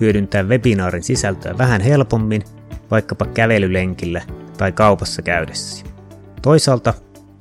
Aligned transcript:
hyödyntää 0.00 0.42
webinaarin 0.42 1.02
sisältöä 1.02 1.58
vähän 1.58 1.80
helpommin, 1.80 2.42
vaikkapa 2.90 3.26
kävelylenkillä 3.26 4.22
tai 4.58 4.72
kaupassa 4.72 5.22
käydessä. 5.22 5.86
Toisaalta 6.42 6.94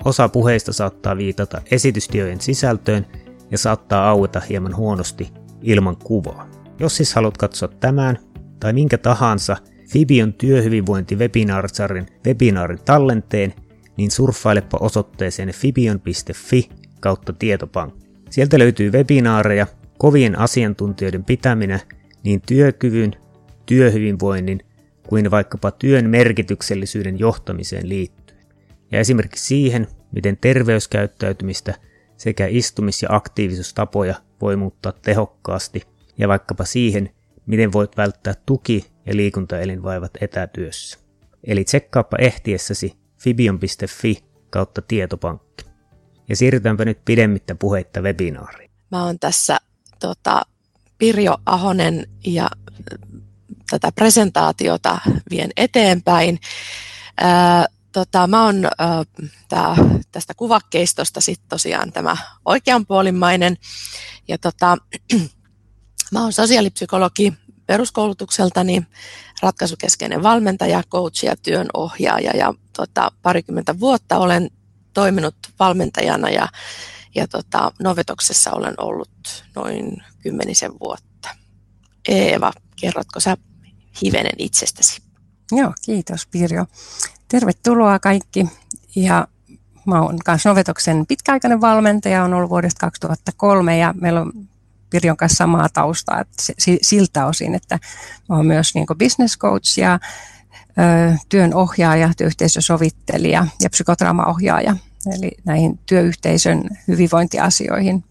osa 0.05 0.30
puheista 0.30 0.73
saattaa 0.73 1.17
viitata 1.17 1.62
esitystiojen 1.72 2.41
sisältöön 2.41 3.05
ja 3.52 3.58
saattaa 3.58 4.09
aueta 4.09 4.41
hieman 4.50 4.76
huonosti 4.76 5.34
ilman 5.62 5.98
kuvaa. 5.98 6.50
Jos 6.80 6.98
siis 6.98 7.14
haluat 7.14 7.38
katsoa 7.38 7.70
tämän 7.80 8.17
tai 8.59 8.73
minkä 8.73 8.98
tahansa 8.98 9.58
Fibion 9.92 10.34
työhyvinvointi 10.34 11.16
webinaarisarjan 11.16 12.05
webinaarin 12.26 12.80
tallenteen, 12.86 13.53
niin 13.98 14.12
surffailepa 14.12 14.78
osoitteeseen 14.81 15.52
fibion.fi 15.52 16.70
kautta 17.00 17.34
tietopankki. 17.34 18.08
Sieltä 18.30 18.59
löytyy 18.59 18.92
webinaareja, 18.92 19.67
kovien 19.98 20.39
asiantuntijoiden 20.39 21.23
pitäminä 21.23 21.80
niin 22.27 22.41
työkyvyn, 22.41 23.16
työhyvinvoinnin 23.66 24.59
kuin 25.08 25.31
vaikkapa 25.31 25.72
työn 25.72 26.09
merkityksellisyyden 26.09 27.20
johtamiseen 27.20 27.89
liittyen. 27.89 28.45
Ja 28.92 29.00
esimerkiksi 29.00 29.45
siihen, 29.45 29.88
miten 30.11 30.38
terveyskäyttäytymistä 30.38 31.73
sekä 32.17 32.48
istumis- 32.48 33.03
ja 33.03 33.09
aktiivisuustapoja 33.11 34.16
voi 34.42 34.55
muuttaa 34.55 34.92
tehokkaasti 34.92 35.81
ja 36.17 36.28
vaikkapa 36.28 36.66
siihen, 36.66 37.09
miten 37.45 37.73
voit 37.73 37.98
välttää 37.98 38.33
tuki- 38.45 38.86
ja 39.05 39.16
liikuntaelinvaivat 39.16 40.11
etätyössä. 40.22 41.00
Eli 41.44 41.64
tsekkaappa 41.64 42.17
ehtiessäsi 42.20 42.94
fibion.fi 43.17 44.23
kautta 44.50 44.81
tietopankki. 44.81 45.66
Ja 46.30 46.36
siirrytäänpä 46.36 46.86
nyt 46.86 47.00
pidemmittä 47.05 47.55
puheitta 47.55 48.02
webinaariin. 48.02 48.72
Mä 48.92 49.05
oon 49.05 49.20
tässä 49.20 49.58
tota, 50.00 50.42
Pirjo 50.98 51.38
Ahonen 51.45 52.08
ja 52.26 52.50
tätä 53.70 53.92
presentaatiota 53.92 55.00
vien 55.30 55.50
eteenpäin. 55.58 56.39
Ää, 57.17 57.66
tota, 57.92 58.28
mä 58.28 58.45
oon 58.45 58.66
ää, 58.66 59.04
tää, 59.50 59.76
tästä 60.12 60.34
kuvakkeistosta 60.34 61.22
sitten 61.22 61.50
tosiaan 61.50 61.92
tämä 61.92 62.17
oikeanpuolimmainen. 62.45 63.58
Ja 64.28 64.38
tota, 64.38 64.78
mä 66.12 66.22
oon 66.22 66.34
sosiaalipsykologi 66.34 67.34
peruskoulutukseltani, 67.66 68.84
ratkaisukeskeinen 69.42 70.23
valmentaja, 70.23 70.84
coach 70.92 71.26
ja 71.26 71.36
työnohjaaja. 71.36 72.38
Ja 72.38 72.54
tota, 72.78 73.11
parikymmentä 73.22 73.80
vuotta 73.80 74.17
olen 74.17 74.50
toiminut 74.94 75.36
valmentajana 75.59 76.30
ja 76.30 76.48
ja 77.18 77.28
tota, 77.28 77.72
Novetoksessa 77.80 78.52
olen 78.52 78.73
ollut 78.78 79.46
noin 79.56 80.04
kymmenisen 80.23 80.72
vuotta. 80.80 81.30
Eeva, 82.08 82.54
kerrotko 82.82 83.20
sä 83.20 83.38
hivenen 84.02 84.36
itsestäsi? 84.38 85.02
Joo, 85.52 85.73
kiitos 85.86 86.28
Pirjo. 86.28 86.66
Tervetuloa 87.28 88.00
kaikki. 88.00 88.48
Ja 88.95 89.28
mä 89.86 90.02
oon 90.02 90.20
kanssa 90.26 90.50
Novetoksen 90.50 91.06
pitkäaikainen 91.08 91.61
valmentaja, 91.61 92.23
on 92.23 92.33
ollut 92.33 92.50
vuodesta 92.50 92.80
2003 92.80 93.77
ja 93.77 93.94
meillä 94.02 94.22
on 94.22 94.32
Pirjon 94.89 95.17
kanssa 95.17 95.38
samaa 95.38 95.70
taustaa 95.73 96.22
että 96.22 96.44
siltä 96.82 97.26
osin, 97.26 97.56
että 97.56 97.80
mä 98.30 98.36
oon 98.36 98.45
myös 98.45 98.76
niin 98.76 98.88
business 99.00 99.38
coach 99.38 99.80
ja 99.80 100.00
ö, 100.70 101.17
työn 101.30 101.54
ohjaaja, 101.54 102.11
työyhteisösovittelija 102.17 103.48
ja 103.61 103.70
psykotraumaohjaaja 103.70 104.76
eli 105.17 105.31
näihin 105.45 105.80
työyhteisön 105.85 106.63
hyvinvointiasioihin 106.87 108.03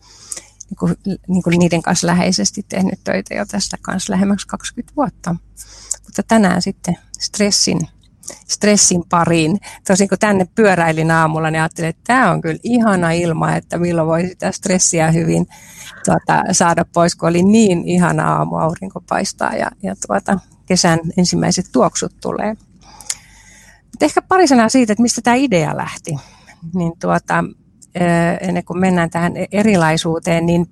niin 0.70 0.76
kuin, 0.78 0.96
niin 1.28 1.42
kuin 1.42 1.58
niiden 1.58 1.82
kanssa 1.82 2.06
läheisesti 2.06 2.66
tehnyt 2.68 3.00
töitä 3.04 3.34
jo 3.34 3.46
tästä 3.46 3.76
kanssa 3.82 4.12
lähemmäksi 4.12 4.46
20 4.46 4.96
vuotta. 4.96 5.36
Mutta 6.04 6.22
tänään 6.22 6.62
sitten 6.62 6.98
stressin, 7.18 7.80
stressin 8.48 9.04
pariin. 9.08 9.60
Tosin 9.86 10.08
kun 10.08 10.18
tänne 10.18 10.46
pyöräilin 10.54 11.10
aamulla, 11.10 11.50
niin 11.50 11.60
ajattelin, 11.60 11.90
että 11.90 12.02
tämä 12.06 12.30
on 12.30 12.40
kyllä 12.40 12.58
ihana 12.62 13.10
ilma, 13.10 13.56
että 13.56 13.78
milloin 13.78 14.08
voi 14.08 14.28
sitä 14.28 14.52
stressiä 14.52 15.10
hyvin 15.10 15.46
tuota, 16.04 16.44
saada 16.52 16.84
pois, 16.84 17.14
kun 17.14 17.28
oli 17.28 17.42
niin 17.42 17.88
ihana 17.88 18.36
aamu, 18.36 18.56
aurinko 18.56 19.00
paistaa 19.00 19.54
ja, 19.54 19.70
ja 19.82 19.94
tuota, 20.06 20.38
kesän 20.66 21.00
ensimmäiset 21.16 21.66
tuoksut 21.72 22.12
tulee. 22.20 22.56
Mutta 23.82 24.04
ehkä 24.04 24.22
pari 24.22 24.46
sanaa 24.48 24.68
siitä, 24.68 24.92
että 24.92 25.02
mistä 25.02 25.20
tämä 25.22 25.36
idea 25.36 25.76
lähti 25.76 26.16
niin 26.74 26.92
tuota, 27.00 27.44
ennen 28.40 28.64
kuin 28.64 28.78
mennään 28.80 29.10
tähän 29.10 29.32
erilaisuuteen, 29.52 30.46
niin 30.46 30.66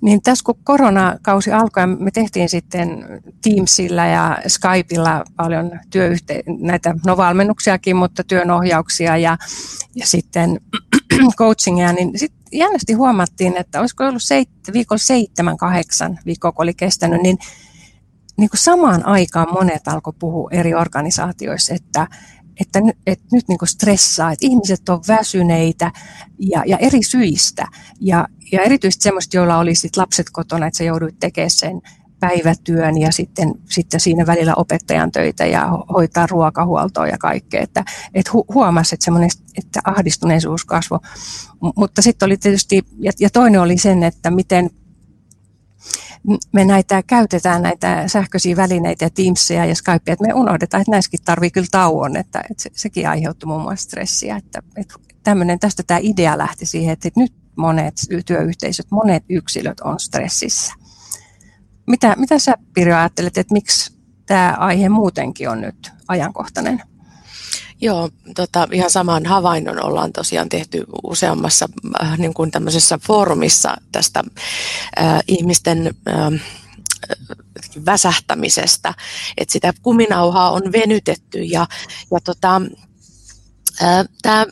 niin 0.00 0.22
tässä 0.22 0.44
kun 0.44 0.58
koronakausi 0.64 1.52
alkoi, 1.52 1.86
me 1.86 2.10
tehtiin 2.10 2.48
sitten 2.48 3.04
Teamsilla 3.42 4.06
ja 4.06 4.38
Skypeilla 4.48 5.24
paljon 5.36 5.70
työyhte- 5.90 6.42
näitä 6.60 6.94
no 7.06 7.16
valmennuksiakin, 7.16 7.96
mutta 7.96 8.24
työnohjauksia 8.24 9.16
ja, 9.16 9.38
ja 9.94 10.06
sitten 10.06 10.60
coachingia, 11.38 11.92
niin 11.92 12.18
sitten 12.18 12.42
jännästi 12.52 12.92
huomattiin, 12.92 13.56
että 13.56 13.80
olisiko 13.80 14.04
ollut 14.04 14.22
seit- 14.22 14.72
viikolla 14.72 14.98
seitsemän, 14.98 15.56
kahdeksan 15.56 16.18
viikkoa, 16.26 16.52
kun 16.52 16.62
oli 16.62 16.74
kestänyt, 16.74 17.22
niin, 17.22 17.38
niin 18.36 18.50
kuin 18.50 18.60
samaan 18.60 19.06
aikaan 19.06 19.52
monet 19.52 19.88
alkoi 19.88 20.12
puhua 20.18 20.48
eri 20.52 20.74
organisaatioissa, 20.74 21.74
että, 21.74 22.06
että, 22.60 22.78
että 23.06 23.24
nyt 23.32 23.48
niin 23.48 23.58
stressaa, 23.64 24.32
että 24.32 24.46
ihmiset 24.46 24.88
on 24.88 25.02
väsyneitä 25.08 25.90
ja, 26.38 26.62
ja 26.66 26.78
eri 26.78 27.02
syistä. 27.02 27.66
Ja, 28.00 28.28
ja 28.52 28.62
erityisesti 28.62 29.02
semmoista, 29.02 29.36
joilla 29.36 29.58
oli 29.58 29.74
sit 29.74 29.96
lapset 29.96 30.26
kotona, 30.32 30.66
että 30.66 30.78
sä 30.78 30.84
jouduit 30.84 31.20
tekemään 31.20 31.50
sen 31.50 31.82
päivätyön 32.20 32.98
ja 32.98 33.12
sitten, 33.12 33.54
sitten 33.68 34.00
siinä 34.00 34.26
välillä 34.26 34.54
opettajan 34.56 35.12
töitä 35.12 35.46
ja 35.46 35.68
hoitaa 35.92 36.26
ruokahuoltoa 36.26 37.06
ja 37.06 37.18
kaikkea. 37.18 37.60
Että, 37.60 37.84
että 38.14 38.30
huomasi, 38.54 38.94
että, 38.94 39.10
että 39.58 39.80
ahdistuneisuus 39.84 40.64
kasvoi. 40.64 40.98
Mutta 41.76 42.02
sitten 42.02 42.26
oli 42.26 42.36
tietysti, 42.36 42.82
ja, 42.98 43.12
ja 43.20 43.30
toinen 43.30 43.60
oli 43.60 43.78
sen, 43.78 44.02
että 44.02 44.30
miten 44.30 44.70
me 46.52 46.64
näitä 46.64 47.02
käytetään 47.06 47.62
näitä 47.62 48.08
sähköisiä 48.08 48.56
välineitä 48.56 49.10
Teamsia 49.10 49.64
ja 49.64 49.74
Skypea, 49.74 50.12
että 50.12 50.26
me 50.26 50.34
unohdetaan, 50.34 50.80
että 50.80 50.90
näissäkin 50.90 51.20
tarvii 51.24 51.50
kyllä 51.50 51.66
tauon, 51.70 52.16
että, 52.16 52.44
että 52.50 52.62
se, 52.62 52.70
sekin 52.72 53.08
aiheutti 53.08 53.46
muun 53.46 53.62
muassa 53.62 53.84
stressiä. 53.84 54.36
Että, 54.36 54.62
että 54.76 54.94
tämmöinen, 55.22 55.58
tästä 55.58 55.82
tämä 55.82 56.00
idea 56.02 56.38
lähti 56.38 56.66
siihen, 56.66 56.92
että 56.92 57.10
nyt 57.16 57.32
monet 57.56 57.94
työyhteisöt, 58.26 58.86
monet 58.90 59.24
yksilöt 59.28 59.80
on 59.80 60.00
stressissä. 60.00 60.72
Mitä, 61.86 62.14
mitä 62.18 62.38
sä 62.38 62.54
Pirjo 62.74 62.96
ajattelet, 62.96 63.38
että 63.38 63.52
miksi 63.52 63.98
tämä 64.26 64.56
aihe 64.58 64.88
muutenkin 64.88 65.50
on 65.50 65.60
nyt 65.60 65.92
ajankohtainen? 66.08 66.82
Joo, 67.82 68.10
tota, 68.34 68.68
ihan 68.72 68.90
saman 68.90 69.26
havainnon 69.26 69.84
ollaan 69.84 70.12
tosiaan 70.12 70.48
tehty 70.48 70.84
useammassa 71.02 71.68
äh, 72.02 72.18
niin 72.18 72.34
kuin 72.34 72.50
tämmöisessä 72.50 72.98
foorumissa 73.06 73.76
tästä 73.92 74.24
äh, 75.00 75.20
ihmisten 75.28 75.94
äh, 76.08 76.40
väsähtämisestä, 77.86 78.94
että 79.38 79.52
sitä 79.52 79.72
kuminauhaa 79.82 80.50
on 80.50 80.62
venytetty 80.72 81.38
ja, 81.38 81.66
ja 82.10 82.20
tota, 82.24 82.62
Tämä, 84.22 84.46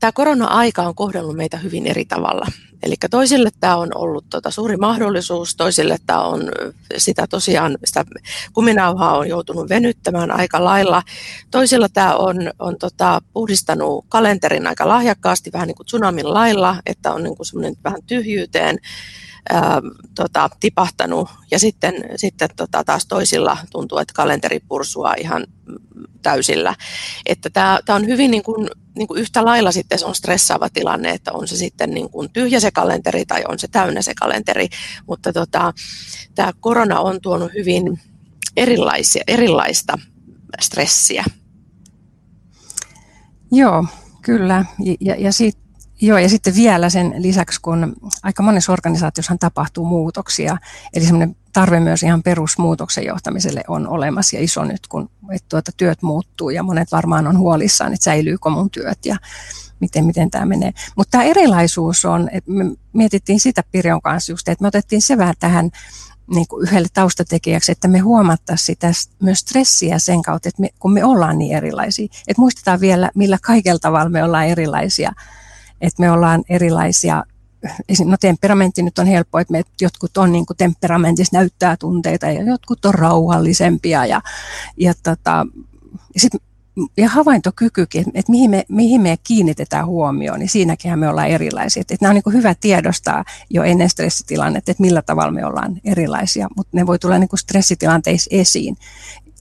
tämä 0.00 0.12
korona-aika 0.12 0.82
on 0.82 0.94
kohdellut 0.94 1.36
meitä 1.36 1.56
hyvin 1.56 1.86
eri 1.86 2.04
tavalla. 2.04 2.46
Eli 2.82 2.94
toisille 3.10 3.50
tämä 3.60 3.76
on 3.76 3.88
ollut 3.94 4.24
tota 4.30 4.50
suuri 4.50 4.76
mahdollisuus, 4.76 5.56
toisille 5.56 5.96
tämä 6.06 6.22
on 6.22 6.42
sitä 6.96 7.26
tosiaan, 7.26 7.78
sitä 7.84 8.04
kuminauhaa 8.52 9.18
on 9.18 9.28
joutunut 9.28 9.68
venyttämään 9.68 10.30
aika 10.30 10.64
lailla. 10.64 11.02
Toisilla 11.50 11.88
tämä 11.88 12.14
on, 12.14 12.36
on 12.58 12.76
tota 12.78 13.22
puhdistanut 13.32 14.04
kalenterin 14.08 14.66
aika 14.66 14.88
lahjakkaasti, 14.88 15.52
vähän 15.52 15.66
niin 15.66 15.76
kuin 15.76 15.86
tsunamin 15.86 16.34
lailla, 16.34 16.76
että 16.86 17.12
on 17.12 17.22
niin 17.22 17.36
kuin 17.36 17.46
semmoinen 17.46 17.76
vähän 17.84 18.02
tyhjyyteen 18.06 18.78
ää, 19.50 19.82
tota, 20.14 20.50
tipahtanut. 20.60 21.28
Ja 21.50 21.58
sitten, 21.58 21.94
sitten 22.16 22.48
tota, 22.56 22.84
taas 22.84 23.06
toisilla 23.06 23.56
tuntuu, 23.70 23.98
että 23.98 24.14
kalenteri 24.14 24.60
pursua 24.60 25.14
ihan 25.18 25.46
täysillä. 26.22 26.74
Että 27.26 27.50
tämä, 27.50 27.80
tämä 27.84 27.96
on 27.96 28.06
hyvin 28.06 28.30
niin 28.30 28.42
kuin, 28.42 28.68
niin 29.00 29.08
kuin 29.08 29.20
yhtä 29.20 29.44
lailla 29.44 29.72
sitten 29.72 29.98
se 29.98 30.06
on 30.06 30.14
stressaava 30.14 30.68
tilanne, 30.68 31.10
että 31.10 31.32
on 31.32 31.48
se 31.48 31.56
sitten 31.56 31.90
niin 31.90 32.10
kuin 32.10 32.30
tyhjä 32.32 32.60
se 32.60 32.70
kalenteri 32.70 33.26
tai 33.26 33.44
on 33.48 33.58
se 33.58 33.68
täynnä 33.68 34.02
se 34.02 34.12
kalenteri. 34.14 34.68
Mutta 35.06 35.32
tota, 35.32 35.72
tämä 36.34 36.52
korona 36.60 37.00
on 37.00 37.20
tuonut 37.20 37.52
hyvin 37.54 38.00
erilaisia, 38.56 39.24
erilaista 39.26 39.98
stressiä. 40.60 41.24
Joo, 43.52 43.86
kyllä. 44.22 44.64
Ja, 44.84 44.94
ja, 45.00 45.14
ja, 45.18 45.32
sit, 45.32 45.58
joo, 46.00 46.18
ja 46.18 46.28
sitten 46.28 46.54
vielä 46.54 46.90
sen 46.90 47.14
lisäksi, 47.18 47.60
kun 47.60 47.96
aika 48.22 48.42
monessa 48.42 48.72
organisaatiossa 48.72 49.36
tapahtuu 49.40 49.84
muutoksia, 49.84 50.56
eli 50.94 51.04
semmoinen 51.04 51.36
tarve 51.52 51.80
myös 51.80 52.02
ihan 52.02 52.22
perusmuutoksen 52.22 53.04
johtamiselle 53.04 53.64
on 53.68 53.88
olemassa 53.88 54.36
ja 54.36 54.42
iso 54.42 54.64
nyt, 54.64 54.86
kun 54.88 55.10
että 55.30 55.46
tuota, 55.48 55.72
työt 55.76 56.02
muuttuu 56.02 56.50
ja 56.50 56.62
monet 56.62 56.92
varmaan 56.92 57.26
on 57.26 57.38
huolissaan, 57.38 57.92
että 57.92 58.04
säilyykö 58.04 58.50
mun 58.50 58.70
työt 58.70 59.06
ja 59.06 59.16
miten, 59.80 60.04
miten 60.04 60.30
tämä 60.30 60.44
menee. 60.44 60.72
Mutta 60.96 61.10
tämä 61.10 61.24
erilaisuus 61.24 62.04
on, 62.04 62.28
että 62.32 62.50
me 62.50 62.64
mietittiin 62.92 63.40
sitä 63.40 63.62
Pirjon 63.72 64.02
kanssa 64.02 64.32
just, 64.32 64.48
että 64.48 64.62
me 64.62 64.68
otettiin 64.68 65.02
se 65.02 65.18
vähän 65.18 65.34
tähän 65.38 65.70
niin 66.34 66.48
kuin 66.48 66.62
yhdelle 66.62 66.88
taustatekijäksi, 66.94 67.72
että 67.72 67.88
me 67.88 67.98
huomattaisiin 67.98 68.66
sitä 68.66 68.92
myös 69.22 69.38
stressiä 69.38 69.98
sen 69.98 70.22
kautta, 70.22 70.48
että 70.48 70.60
me, 70.60 70.68
kun 70.78 70.92
me 70.92 71.04
ollaan 71.04 71.38
niin 71.38 71.56
erilaisia. 71.56 72.04
Että 72.04 72.40
muistetaan 72.40 72.80
vielä, 72.80 73.10
millä 73.14 73.38
kaikella 73.42 73.78
tavalla 73.78 74.08
me 74.08 74.24
ollaan 74.24 74.46
erilaisia. 74.46 75.12
Että 75.80 76.02
me 76.02 76.10
ollaan 76.10 76.42
erilaisia 76.48 77.24
no 78.04 78.16
temperamentti 78.20 78.82
nyt 78.82 78.98
on 78.98 79.06
helppo, 79.06 79.38
että 79.38 79.52
me 79.52 79.62
jotkut 79.80 80.16
on 80.16 80.32
niin 80.32 80.46
temperamentissa 80.56 81.36
näyttää 81.36 81.76
tunteita 81.76 82.26
ja 82.26 82.42
jotkut 82.42 82.84
on 82.84 82.94
rauhallisempia 82.94 84.06
ja, 84.06 84.20
ja, 84.76 84.94
tota, 85.02 85.46
ja 86.14 86.20
sit 86.20 86.32
ja 86.96 87.08
havaintokykykin, 87.08 88.04
että 88.14 88.32
mihin 88.32 88.50
me, 88.50 88.64
mihin 88.68 89.00
me 89.00 89.16
kiinnitetään 89.24 89.86
huomioon, 89.86 90.38
niin 90.38 90.48
siinäkin 90.48 90.98
me 90.98 91.08
ollaan 91.08 91.28
erilaisia. 91.28 91.80
Että, 91.80 91.94
että 91.94 92.04
nämä 92.04 92.10
on 92.10 92.22
niin 92.24 92.38
hyvä 92.38 92.54
tiedostaa 92.60 93.24
jo 93.50 93.62
ennen 93.62 93.90
stressitilannetta, 93.90 94.70
että 94.70 94.82
millä 94.82 95.02
tavalla 95.02 95.32
me 95.32 95.46
ollaan 95.46 95.80
erilaisia, 95.84 96.48
mutta 96.56 96.76
ne 96.76 96.86
voi 96.86 96.98
tulla 96.98 97.18
niin 97.18 97.28
stressitilanteissa 97.36 98.28
esiin 98.32 98.76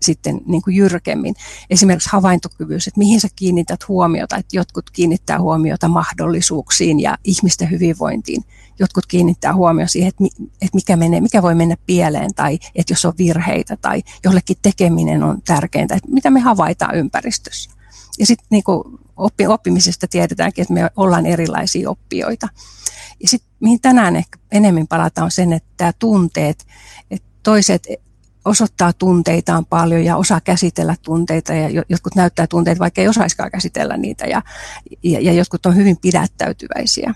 sitten 0.02 0.42
niin 0.46 0.62
kuin 0.62 0.76
jyrkemmin. 0.76 1.36
Esimerkiksi 1.70 2.10
havaintokyvyys, 2.12 2.88
että 2.88 2.98
mihin 2.98 3.22
sä 3.22 3.28
kiinnität 3.36 3.88
huomiota, 3.88 4.38
että 4.38 4.58
jotkut 4.58 4.90
kiinnittää 4.90 5.42
huomiota 5.42 5.88
mahdollisuuksiin 5.88 7.00
ja 7.00 7.18
ihmisten 7.24 7.72
hyvinvointiin. 7.72 8.44
Jotkut 8.80 9.06
kiinnittää 9.06 9.54
huomioon 9.54 9.90
siihen, 9.90 10.10
että, 10.10 10.24
että 10.62 10.76
mikä, 10.76 10.98
menee, 10.98 11.22
mikä 11.22 11.42
voi 11.42 11.56
mennä 11.56 11.76
pieleen 11.86 12.34
tai 12.34 12.60
että 12.76 12.94
jos 12.94 13.06
on 13.06 13.14
virheitä 13.18 13.78
tai 13.78 14.04
jollekin 14.24 14.58
tekeminen 14.62 15.24
on 15.24 15.42
tärkeintä, 15.42 15.96
että 15.96 16.12
mitä 16.12 16.30
me 16.30 16.40
havaitaan 16.40 16.96
ympäristössä. 16.96 17.70
Ja 18.20 18.26
sitten 18.26 18.48
niin 18.50 18.64
oppi, 19.18 19.48
oppimisesta 19.48 20.08
tiedetäänkin, 20.08 20.62
että 20.62 20.74
me 20.74 20.90
ollaan 20.96 21.26
erilaisia 21.26 21.90
oppijoita. 21.90 22.48
Ja 23.22 23.28
sitten 23.28 23.52
mihin 23.60 23.82
tänään 23.82 24.16
ehkä 24.16 24.40
enemmän 24.52 24.88
palataan 24.88 25.26
on 25.26 25.32
sen, 25.32 25.54
että 25.54 25.94
tunteet, 26.00 26.66
että 27.12 27.28
toiset 27.44 27.88
osoittaa 28.46 28.94
tunteitaan 28.94 29.66
paljon 29.66 30.06
ja 30.06 30.18
osaa 30.18 30.42
käsitellä 30.42 30.96
tunteita 31.02 31.54
ja 31.54 31.84
jotkut 31.90 32.16
näyttää 32.16 32.48
tunteita, 32.48 32.80
vaikka 32.80 33.02
ei 33.02 33.08
osaiskaan 33.08 33.52
käsitellä 33.52 33.98
niitä 33.98 34.26
ja, 34.26 34.42
ja, 35.04 35.20
ja 35.22 35.34
jotkut 35.34 35.66
on 35.66 35.76
hyvin 35.76 35.98
pidättäytyväisiä. 35.98 37.14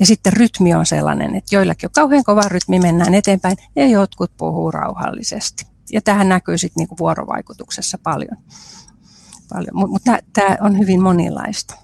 Ja 0.00 0.06
sitten 0.06 0.32
rytmi 0.32 0.74
on 0.74 0.86
sellainen, 0.86 1.34
että 1.34 1.56
joillakin 1.56 1.88
on 1.88 1.92
kauhean 1.92 2.24
kova 2.24 2.48
rytmi, 2.48 2.78
mennään 2.78 3.14
eteenpäin 3.14 3.56
ja 3.76 3.86
jotkut 3.86 4.36
puhuu 4.36 4.70
rauhallisesti. 4.70 5.66
Ja 5.92 6.02
tähän 6.02 6.28
näkyy 6.28 6.58
sitten 6.58 6.80
niinku 6.80 6.96
vuorovaikutuksessa 6.98 7.98
paljon. 8.02 8.36
paljon. 9.48 9.70
Mutta 9.72 10.10
mut 10.10 10.20
tämä 10.32 10.56
on 10.60 10.78
hyvin 10.78 11.02
monilaista. 11.02 11.83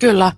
Kyllä, 0.00 0.32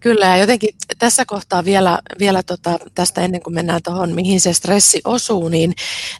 kyllä. 0.00 0.26
Ja 0.26 0.36
jotenkin 0.36 0.70
tässä 0.98 1.24
kohtaa 1.24 1.64
vielä, 1.64 1.98
vielä 2.18 2.42
tota, 2.42 2.78
tästä 2.94 3.20
ennen 3.20 3.42
kuin 3.42 3.54
mennään 3.54 3.80
tuohon, 3.84 4.14
mihin 4.14 4.40
se 4.40 4.52
stressi 4.52 5.00
osuu, 5.04 5.48
niin, 5.48 5.72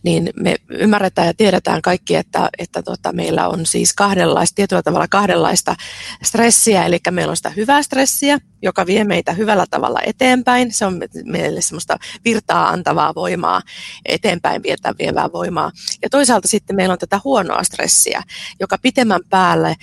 niin 0.03 0.31
me 0.37 0.57
ymmärretään 0.71 1.27
ja 1.27 1.35
tiedetään 1.35 1.83
kaikki, 1.83 2.15
että, 2.15 2.49
että 2.59 2.83
tota, 2.83 3.13
meillä 3.13 3.49
on 3.49 3.67
siis 3.67 3.93
kahdenlaista, 3.93 4.55
tietyllä 4.55 4.83
tavalla 4.83 5.09
kahdenlaista 5.09 5.77
stressiä, 6.23 6.87
eli 6.87 6.99
meillä 7.11 7.31
on 7.31 7.37
sitä 7.37 7.51
hyvää 7.51 7.83
stressiä, 7.83 8.39
joka 8.63 8.87
vie 8.87 9.05
meitä 9.05 9.33
hyvällä 9.33 9.67
tavalla 9.71 10.01
eteenpäin. 10.07 10.73
Se 10.73 10.87
on 10.87 11.01
meille 11.25 11.61
semmoista 11.61 11.97
virtaa 12.25 12.69
antavaa 12.69 13.15
voimaa, 13.15 13.63
eteenpäin 14.07 14.63
vietä 14.63 14.95
vievää 14.99 15.33
voimaa. 15.33 15.71
Ja 16.03 16.09
toisaalta 16.11 16.49
sitten 16.49 16.77
meillä 16.77 16.93
on 16.93 16.99
tätä 16.99 17.21
huonoa 17.25 17.63
stressiä, 17.63 18.23
joka 18.61 18.79
pitemmän 18.79 19.21
päälle 19.31 19.77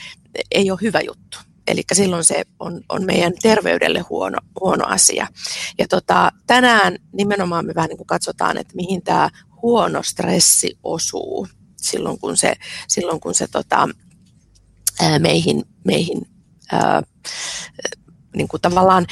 ei 0.52 0.72
ole 0.72 0.80
hyvä 0.82 1.02
juttu 1.02 1.38
Eli 1.68 1.84
silloin 1.94 2.24
se 2.24 2.44
on, 2.60 2.82
on 2.90 3.06
meidän 3.06 3.34
terveydelle 3.42 4.00
huono, 4.00 4.38
huono 4.60 4.86
asia. 4.88 5.28
Ja 5.78 5.88
tota, 5.88 6.32
tänään 6.48 6.96
nimenomaan 7.14 7.66
me 7.66 7.76
vähän 7.76 7.90
niin 7.90 7.98
kuin 7.98 8.08
katsotaan, 8.08 8.58
että 8.58 8.76
mihin 8.76 9.02
tämä 9.02 9.30
huono 9.62 10.04
stressi 10.04 10.78
osuu 10.84 11.48
silloin, 11.82 12.20
kun 12.20 12.38
se, 12.38 12.54
silloin, 12.88 13.20
kun 13.20 13.34
se 13.34 13.48
tota, 13.48 13.90
meihin, 15.20 15.64
meihin 15.84 16.22
ää, 16.72 17.04
niin 18.36 18.48
kuin 18.48 18.62
tavallaan 18.62 19.06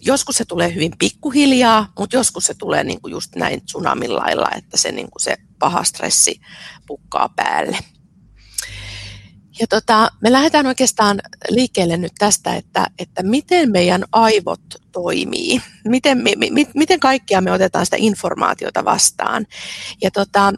joskus 0.00 0.36
se 0.36 0.44
tulee 0.44 0.74
hyvin 0.74 0.92
pikkuhiljaa, 0.98 1.92
mutta 1.98 2.16
joskus 2.16 2.46
se 2.46 2.54
tulee 2.54 2.84
niin 2.84 3.00
kuin 3.00 3.12
just 3.12 3.36
näin 3.36 3.64
tsunamin 3.64 4.16
lailla, 4.16 4.48
että 4.56 4.76
se, 4.76 4.92
niin 4.92 5.10
kuin 5.10 5.22
se 5.22 5.36
paha 5.58 5.84
stressi 5.84 6.40
pukkaa 6.86 7.28
päälle. 7.36 7.78
Ja 9.60 9.66
tota, 9.66 10.08
me 10.20 10.32
lähdetään 10.32 10.66
oikeastaan 10.66 11.20
liikkeelle 11.48 11.96
nyt 11.96 12.12
tästä, 12.18 12.54
että, 12.54 12.86
että 12.98 13.22
miten 13.22 13.70
meidän 13.70 14.04
aivot 14.12 14.60
toimii, 14.92 15.62
miten, 15.84 16.18
mi, 16.18 16.32
mi, 16.50 16.66
miten 16.74 17.00
kaikkia 17.00 17.40
me 17.40 17.52
otetaan 17.52 17.86
sitä 17.86 17.96
informaatiota 18.00 18.84
vastaan. 18.84 19.46
Ja 20.02 20.10
tota, 20.10 20.52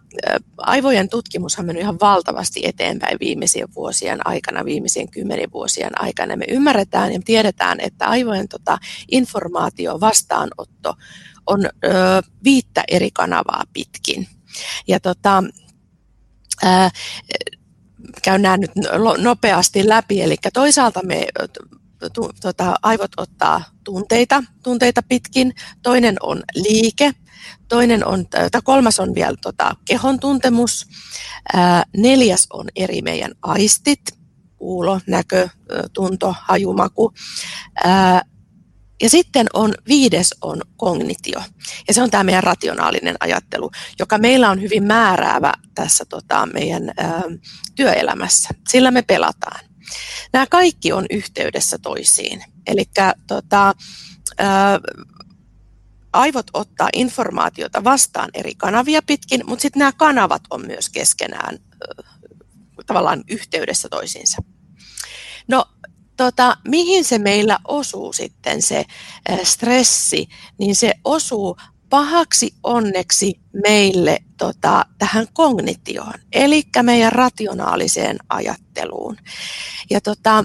aivojen 0.57 1.09
tutkimus 1.09 1.59
on 1.59 1.67
mennyt 1.67 1.83
ihan 1.83 2.01
valtavasti 2.01 2.61
eteenpäin 2.65 3.17
viimeisien 3.21 3.69
vuosien 3.75 4.27
aikana, 4.27 4.65
viimeisien 4.65 5.11
kymmenen 5.11 5.53
vuosien 5.53 6.01
aikana. 6.03 6.37
Me 6.37 6.45
ymmärretään 6.49 7.13
ja 7.13 7.21
tiedetään, 7.25 7.81
että 7.81 8.07
aivojen 8.07 8.49
tota, 8.49 8.79
informaatio 9.11 10.01
vastaanotto 10.01 10.95
on 11.47 11.65
ö, 11.65 11.69
viittä 12.45 12.85
eri 12.89 13.11
kanavaa 13.11 13.65
pitkin. 13.73 14.29
Ja 14.89 15.01
tota, 15.01 15.43
käyn 18.23 18.43
nämä 18.43 18.57
nyt 18.57 18.71
nopeasti 19.19 19.89
läpi. 19.89 20.23
Eli 20.23 20.37
toisaalta 20.53 21.01
me 21.05 21.27
tu, 22.13 22.31
tota, 22.41 22.75
aivot 22.83 23.11
ottaa 23.17 23.65
tunteita, 23.85 24.45
tunteita 24.63 25.03
pitkin, 25.09 25.55
toinen 25.83 26.17
on 26.21 26.43
liike, 26.55 27.13
toinen 27.69 28.07
on, 28.07 28.27
tai 28.29 28.61
kolmas 28.65 29.01
on 29.01 29.15
vielä 29.15 29.37
tota, 29.43 29.77
kehon 29.85 30.21
tuntemus, 30.21 30.87
ää, 31.53 31.85
neljäs 31.97 32.47
on 32.53 32.67
eri 32.77 33.03
meidän 33.03 33.33
aistit, 33.43 34.01
kuulo, 34.57 35.01
näkö, 35.07 35.49
tunto, 35.93 36.35
hajumaku, 36.41 37.13
ää, 37.85 38.23
ja 39.03 39.11
sitten 39.11 39.47
on 39.53 39.75
viides 39.89 40.35
on 40.41 40.63
kognitio. 40.77 41.43
Ja 41.89 41.95
se 41.95 42.03
on 42.03 42.11
tämä 42.11 42.25
meidän 42.25 42.43
rationaalinen 42.43 43.17
ajattelu, 43.21 43.71
joka 43.99 44.19
meillä 44.19 44.51
on 44.51 44.63
hyvin 44.63 44.85
määräävä 44.85 45.53
tässä 45.75 46.05
tota, 46.05 46.49
meidän 46.53 46.89
ä, 46.89 46.93
työelämässä. 47.75 48.49
Sillä 48.69 48.91
me 48.91 49.03
pelataan. 49.03 49.61
Nämä 50.33 50.47
kaikki 50.47 50.93
on 50.93 51.07
yhteydessä 51.11 51.79
toisiin. 51.79 52.45
Eli 52.67 52.85
tota, 53.27 53.75
aivot 56.13 56.47
ottaa 56.53 56.89
informaatiota 56.93 57.85
vastaan 57.85 58.31
eri 58.35 58.55
kanavia 58.55 59.03
pitkin, 59.03 59.43
mutta 59.47 59.63
sitten 59.63 59.81
nämä 59.81 59.93
kanavat 59.93 60.43
on 60.51 60.67
myös 60.67 60.89
keskenään 60.89 61.55
ä, 61.55 62.03
tavallaan 62.87 63.25
yhteydessä 63.29 63.89
toisiinsa. 63.89 64.43
No 65.49 65.65
tota, 66.17 66.57
mihin 66.69 67.05
se 67.05 67.19
meillä 67.19 67.59
osuu 67.69 68.13
sitten 68.13 68.63
se 68.63 68.85
stressi, 69.43 70.29
niin 70.59 70.77
se 70.77 70.95
osuu 71.05 71.57
pahaksi 71.89 72.55
onneksi 72.63 73.41
meille 73.69 74.19
tota, 74.39 74.87
tähän 74.99 75.27
kognitioon, 75.33 76.15
eli 76.33 76.63
meidän 76.83 77.13
rationaaliseen 77.13 78.17
ajatteluun. 78.29 79.17
Ja 79.91 80.01
tota, 80.01 80.45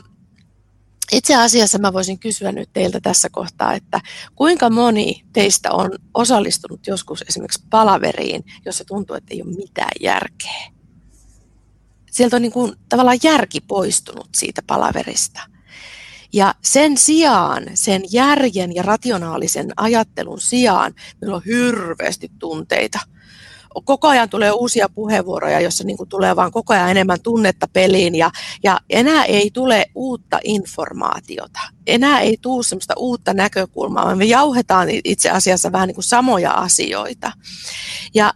itse 1.12 1.36
asiassa 1.36 1.78
mä 1.78 1.94
voisin 1.94 2.20
kysyä 2.20 2.52
nyt 2.52 2.70
teiltä 2.74 3.00
tässä 3.00 3.30
kohtaa, 3.30 3.74
että 3.74 4.02
kuinka 4.36 4.70
moni 4.70 5.26
teistä 5.34 5.72
on 5.72 5.92
osallistunut 6.14 6.88
joskus 6.88 7.24
esimerkiksi 7.30 7.66
palaveriin, 7.70 8.44
jossa 8.66 8.86
tuntuu, 8.86 9.16
että 9.16 9.34
ei 9.34 9.42
ole 9.42 9.56
mitään 9.56 9.92
järkeä. 10.00 10.72
Sieltä 12.12 12.36
on 12.36 12.42
niin 12.42 12.52
kuin 12.52 12.74
tavallaan 12.90 13.20
järki 13.24 13.62
poistunut 13.62 14.30
siitä 14.36 14.62
palaverista. 14.68 15.51
Ja 16.34 16.56
sen 16.62 16.98
sijaan, 16.98 17.64
sen 17.74 18.02
järjen 18.12 18.76
ja 18.76 18.84
rationaalisen 18.84 19.72
ajattelun 19.78 20.42
sijaan, 20.42 20.94
meillä 21.22 21.36
on 21.36 21.44
hirveästi 21.46 22.32
tunteita. 22.40 23.00
Koko 23.86 24.08
ajan 24.08 24.30
tulee 24.30 24.52
uusia 24.52 24.90
puheenvuoroja, 24.90 25.60
joissa 25.60 25.84
niin 25.84 25.98
tulee 26.10 26.36
vaan 26.36 26.52
koko 26.52 26.74
ajan 26.74 26.90
enemmän 26.90 27.22
tunnetta 27.22 27.68
peliin 27.74 28.16
ja, 28.16 28.32
ja 28.64 28.80
enää 28.90 29.26
ei 29.26 29.52
tule 29.54 29.86
uutta 29.96 30.40
informaatiota. 30.44 31.60
Enää 31.88 32.20
ei 32.20 32.38
tule 32.42 32.64
sellaista 32.64 32.94
uutta 32.98 33.34
näkökulmaa, 33.34 34.16
me 34.16 34.26
jauhetaan 34.26 34.88
itse 35.04 35.30
asiassa 35.30 35.72
vähän 35.72 35.88
niin 35.88 35.96
kuin 35.96 36.04
samoja 36.04 36.52
asioita. 36.52 37.32
Ja 38.14 38.34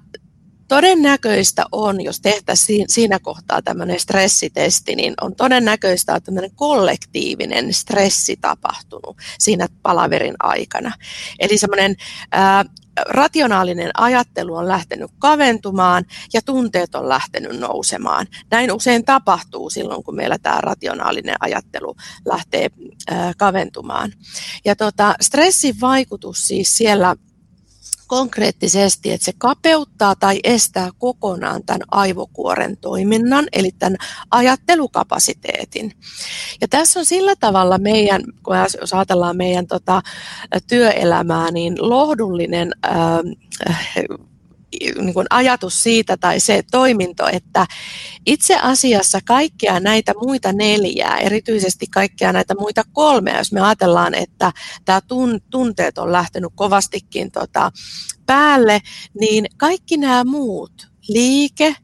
todennäköistä 0.67 1.65
on, 1.71 2.03
jos 2.03 2.21
tehtäisiin 2.21 2.85
siinä 2.89 3.19
kohtaa 3.19 3.61
tämmöinen 3.61 3.99
stressitesti, 3.99 4.95
niin 4.95 5.13
on 5.21 5.35
todennäköistä, 5.35 6.15
että 6.15 6.25
tämmöinen 6.25 6.55
kollektiivinen 6.55 7.73
stressi 7.73 8.37
tapahtunut 8.41 9.17
siinä 9.39 9.67
palaverin 9.81 10.35
aikana. 10.39 10.91
Eli 11.39 11.57
semmoinen 11.57 11.95
ää, 12.31 12.65
rationaalinen 13.05 13.91
ajattelu 13.93 14.55
on 14.55 14.67
lähtenyt 14.67 15.11
kaventumaan 15.19 16.05
ja 16.33 16.41
tunteet 16.41 16.95
on 16.95 17.09
lähtenyt 17.09 17.59
nousemaan. 17.59 18.27
Näin 18.51 18.71
usein 18.71 19.05
tapahtuu 19.05 19.69
silloin, 19.69 20.03
kun 20.03 20.15
meillä 20.15 20.37
tämä 20.37 20.61
rationaalinen 20.61 21.35
ajattelu 21.39 21.95
lähtee 22.25 22.69
ää, 23.09 23.33
kaventumaan. 23.37 24.11
Ja 24.65 24.75
tota, 24.75 25.15
stressin 25.21 25.75
vaikutus 25.81 26.47
siis 26.47 26.77
siellä 26.77 27.15
konkreettisesti, 28.07 29.11
että 29.11 29.25
se 29.25 29.33
kapeuttaa 29.37 30.15
tai 30.15 30.39
estää 30.43 30.89
kokonaan 30.97 31.63
tämän 31.63 31.81
aivokuoren 31.91 32.77
toiminnan, 32.77 33.45
eli 33.53 33.71
tämän 33.79 33.97
ajattelukapasiteetin. 34.31 35.91
Ja 36.61 36.67
tässä 36.67 36.99
on 36.99 37.05
sillä 37.05 37.35
tavalla 37.39 37.77
meidän, 37.77 38.23
kun 38.43 38.55
jos 38.81 38.93
ajatellaan 38.93 39.37
meidän 39.37 39.67
tota, 39.67 40.01
työelämää, 40.67 41.51
niin 41.51 41.75
lohdullinen 41.79 42.71
äh, 42.85 43.19
niin 45.01 45.13
kuin 45.13 45.27
ajatus 45.29 45.83
siitä 45.83 46.17
tai 46.17 46.39
se 46.39 46.63
toiminto, 46.71 47.27
että 47.27 47.65
itse 48.25 48.57
asiassa 48.57 49.19
kaikkia 49.25 49.79
näitä 49.79 50.13
muita 50.21 50.53
neljää, 50.53 51.17
erityisesti 51.17 51.87
kaikkia 51.87 52.33
näitä 52.33 52.55
muita 52.59 52.83
kolmea, 52.93 53.37
jos 53.37 53.51
me 53.51 53.61
ajatellaan, 53.61 54.13
että 54.13 54.51
tämä 54.85 55.01
tunteet 55.49 55.97
on 55.97 56.11
lähtenyt 56.11 56.51
kovastikin 56.55 57.31
tota 57.31 57.71
päälle, 58.25 58.81
niin 59.19 59.45
kaikki 59.57 59.97
nämä 59.97 60.23
muut, 60.23 60.87
liike, 61.09 61.75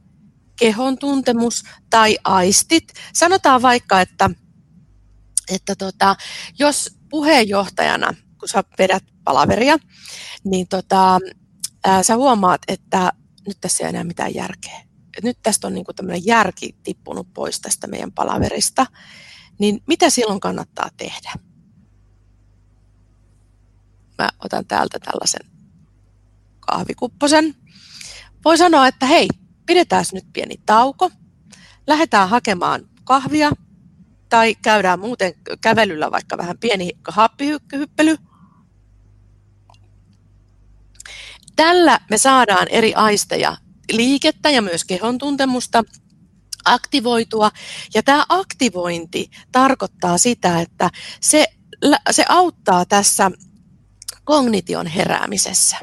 kehon 0.60 0.98
tuntemus 0.98 1.64
tai 1.90 2.18
aistit, 2.24 2.94
sanotaan 3.14 3.62
vaikka, 3.62 4.02
että, 4.02 4.30
että 5.52 5.76
tota, 5.76 6.16
jos 6.60 6.96
puheenjohtajana, 7.10 8.14
kun 8.40 8.50
sä 8.50 8.64
vedät 8.80 9.04
palaveria, 9.24 9.78
niin 10.44 10.68
tota, 10.68 11.20
ää, 11.84 12.04
sä 12.04 12.16
huomaat, 12.16 12.62
että 12.68 13.14
nyt 13.48 13.58
tässä 13.62 13.84
ei 13.84 13.90
enää 13.90 14.04
mitään 14.04 14.36
järkeä. 14.36 14.82
Et 15.18 15.24
nyt 15.24 15.38
tästä 15.44 15.68
on 15.68 15.74
niinku 15.74 15.94
tämmöinen 15.94 16.26
järki 16.26 16.76
tippunut 16.84 17.34
pois 17.34 17.60
tästä 17.62 17.88
meidän 17.88 18.12
palaverista, 18.12 18.86
niin 19.60 19.84
mitä 19.88 20.10
silloin 20.10 20.40
kannattaa 20.40 20.90
tehdä? 20.98 21.32
Mä 24.18 24.30
otan 24.46 24.66
täältä 24.66 25.00
tällaisen 25.00 25.52
kahvikupposen. 26.60 27.56
Voi 28.46 28.58
sanoa, 28.58 28.88
että 28.88 29.06
hei, 29.06 29.28
pidetään 29.66 30.06
nyt 30.14 30.26
pieni 30.34 30.56
tauko, 30.66 31.12
lähdetään 31.88 32.30
hakemaan 32.30 32.90
kahvia 33.04 33.52
tai 34.30 34.56
käydään 34.56 35.00
muuten 35.00 35.34
kävelyllä 35.62 36.12
vaikka 36.12 36.38
vähän 36.38 36.58
pieni 36.58 36.92
happihyppely– 37.08 38.18
Tällä 41.56 42.00
me 42.10 42.18
saadaan 42.18 42.68
eri 42.70 42.94
aisteja, 42.94 43.58
liikettä 43.92 44.50
ja 44.50 44.62
myös 44.62 44.86
kehon 44.86 45.18
tuntemusta 45.18 45.84
aktivoitua. 46.66 47.52
Ja 47.94 48.04
tämä 48.04 48.26
aktivointi 48.30 49.32
tarkoittaa 49.52 50.18
sitä, 50.18 50.62
että 50.62 50.90
se, 51.20 51.48
se 52.12 52.26
auttaa 52.30 52.86
tässä 52.86 53.32
kognition 54.24 54.88
heräämisessä. 54.88 55.78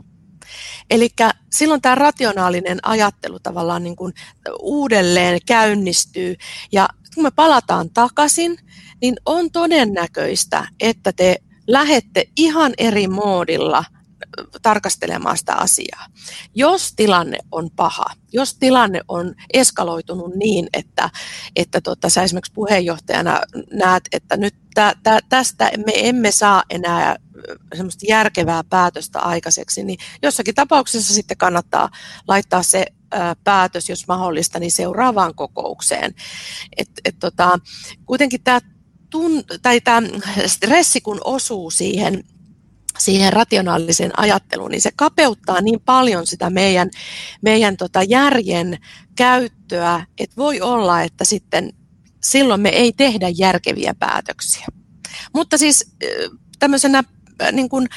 Eli 0.91 1.09
silloin 1.53 1.83
tämä 1.83 1.95
rationaalinen 1.95 2.79
ajattelu 2.83 3.41
tavallaan 3.41 3.83
niin 3.83 3.97
kuin 3.97 4.15
uudelleen 4.61 5.41
käynnistyy 5.47 6.35
ja 6.73 6.89
kun 7.15 7.23
me 7.23 7.31
palataan 7.31 7.91
takaisin, 7.91 8.59
niin 9.01 9.17
on 9.27 9.51
todennäköistä, 9.51 10.69
että 10.81 11.13
te 11.13 11.37
lähette 11.67 12.29
ihan 12.37 12.75
eri 12.79 13.09
moodilla– 13.09 13.85
tarkastelemaan 14.63 15.39
sitä 15.39 15.55
asiaa. 15.55 16.07
Jos 16.55 16.93
tilanne 16.97 17.39
on 17.53 17.71
paha, 17.77 18.05
jos 18.33 18.55
tilanne 18.55 19.01
on 19.09 19.35
eskaloitunut 19.53 20.35
niin, 20.35 20.69
että, 20.73 21.11
että 21.57 21.81
tota, 21.81 22.09
sä 22.09 22.23
esimerkiksi 22.23 22.53
puheenjohtajana 22.53 23.41
näet, 23.73 24.05
että 24.13 24.37
nyt 24.37 24.55
tä, 24.75 24.95
tä, 25.03 25.19
tästä 25.29 25.71
me 25.87 25.93
emme 25.95 26.31
saa 26.31 26.63
enää 26.71 27.17
semmoista 27.75 28.07
järkevää 28.09 28.65
päätöstä 28.65 29.21
aikaiseksi, 29.21 29.85
niin 29.85 29.99
jossakin 30.23 30.55
tapauksessa 30.55 31.15
sitten 31.15 31.37
kannattaa 31.37 31.91
laittaa 32.29 32.63
se 32.63 32.87
päätös, 33.45 33.89
jos 33.89 34.07
mahdollista, 34.09 34.59
niin 34.59 34.71
seuraavaan 34.71 35.35
kokoukseen. 35.35 36.15
Et, 36.77 36.91
et 37.05 37.17
tota, 37.21 37.59
kuitenkin 38.07 38.43
tämä 38.43 38.61
tun, 39.11 39.45
tai 39.63 39.81
tämä 39.81 40.03
stressi 40.47 41.01
kun 41.01 41.21
osuu 41.25 41.71
siihen 41.71 42.25
siihen 42.99 43.33
ajatteluun, 44.17 44.71
niin 44.71 44.81
se 44.81 44.91
kapeuttaa 44.97 45.61
niin 45.61 45.81
paljon 45.81 46.27
sitä 46.27 46.51
meidän, 46.51 46.91
meidän 47.43 47.77
tota 47.77 48.03
järjen 48.03 48.79
käyttöä, 49.17 50.07
että 50.19 50.37
voi 50.37 50.61
olla, 50.61 51.03
että 51.03 51.25
sitten 51.25 51.73
silloin 52.25 52.61
me 52.61 52.69
ei 52.69 52.93
tehdä 52.93 53.29
järkeviä 53.29 53.95
päätöksiä. 53.99 54.67
Mutta 55.35 55.59
siis 55.59 55.95
tämmöisenä 56.59 57.05
niin 57.53 57.69
kuin 57.69 57.89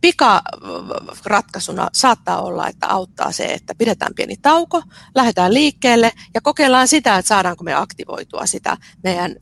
pikaratkaisuna 0.00 1.88
saattaa 1.92 2.42
olla, 2.42 2.68
että 2.68 2.86
auttaa 2.86 3.32
se, 3.32 3.44
että 3.44 3.74
pidetään 3.74 4.14
pieni 4.16 4.36
tauko, 4.36 4.82
lähdetään 5.14 5.54
liikkeelle 5.54 6.12
ja 6.34 6.40
kokeillaan 6.40 6.88
sitä, 6.88 7.18
että 7.18 7.28
saadaanko 7.28 7.64
me 7.64 7.74
aktivoitua 7.74 8.46
sitä 8.46 8.76
meidän 9.04 9.36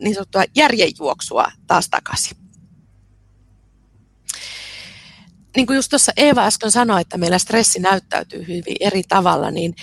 niin 0.00 0.14
sanottua 0.14 0.42
järjenjuoksua 0.54 1.52
taas 1.66 1.88
takaisin 1.88 2.45
niin 5.56 5.66
kuin 5.66 5.76
just 5.76 5.90
tuossa 5.90 6.12
Eeva 6.16 6.46
äsken 6.46 6.70
sanoi, 6.70 7.00
että 7.00 7.18
meillä 7.18 7.38
stressi 7.38 7.78
näyttäytyy 7.78 8.40
hyvin 8.48 8.76
eri 8.80 9.02
tavalla, 9.08 9.50
niin 9.50 9.74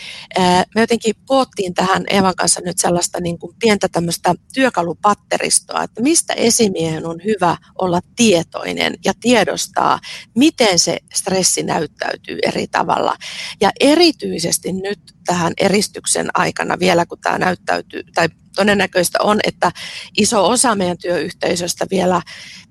me 0.75 0.81
jotenkin 0.81 1.15
koottiin 1.25 1.73
tähän 1.73 2.03
Eevan 2.09 2.35
kanssa 2.35 2.61
nyt 2.65 2.77
sellaista 2.77 3.19
niin 3.19 3.39
kuin 3.39 3.55
pientä 3.59 3.87
tämmöistä 3.87 4.35
työkalupatteristoa, 4.53 5.83
että 5.83 6.01
mistä 6.01 6.33
esimiehen 6.33 7.05
on 7.05 7.21
hyvä 7.25 7.57
olla 7.81 7.99
tietoinen 8.15 8.93
ja 9.05 9.13
tiedostaa, 9.21 9.99
miten 10.35 10.79
se 10.79 10.97
stressi 11.13 11.63
näyttäytyy 11.63 12.37
eri 12.43 12.67
tavalla. 12.67 13.15
Ja 13.61 13.71
erityisesti 13.79 14.73
nyt 14.73 14.99
tähän 15.25 15.53
eristyksen 15.57 16.27
aikana 16.33 16.79
vielä, 16.79 17.05
kun 17.05 17.19
tämä 17.19 17.37
näyttäytyy, 17.37 18.03
tai 18.15 18.29
todennäköistä 18.55 19.19
on, 19.21 19.39
että 19.43 19.71
iso 20.17 20.49
osa 20.49 20.75
meidän 20.75 20.97
työyhteisöstä 20.97 21.85
vielä, 21.91 22.21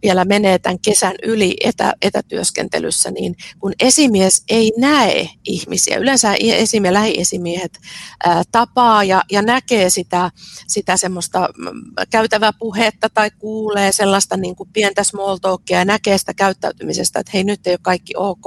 vielä 0.02 0.24
menee 0.24 0.58
tämän 0.58 0.78
kesän 0.78 1.14
yli 1.22 1.56
etä, 1.64 1.92
etätyöskentelyssä, 2.02 3.10
niin 3.10 3.36
kun 3.58 3.72
esimies 3.80 4.42
ei 4.48 4.72
näe 4.78 5.28
ihmisiä, 5.44 5.96
yleensä 5.96 6.34
esimies, 6.40 6.92
lähiesimiehet 6.92 7.78
ää, 8.24 8.42
tapaa 8.52 9.04
ja, 9.04 9.22
ja 9.30 9.42
näkee 9.42 9.90
sitä, 9.90 10.30
sitä 10.66 10.96
semmoista 10.96 11.48
mm, 11.58 11.70
käytävää 12.10 12.52
puhetta 12.52 13.08
tai 13.14 13.30
kuulee 13.30 13.92
sellaista 13.92 14.36
niin 14.36 14.56
kuin 14.56 14.68
pientä 14.72 15.04
small 15.04 15.36
talkia 15.36 15.78
ja 15.78 15.84
näkee 15.84 16.18
sitä 16.18 16.34
käyttäytymisestä, 16.34 17.20
että 17.20 17.30
hei 17.34 17.44
nyt 17.44 17.66
ei 17.66 17.72
ole 17.72 17.78
kaikki 17.82 18.12
ok, 18.16 18.44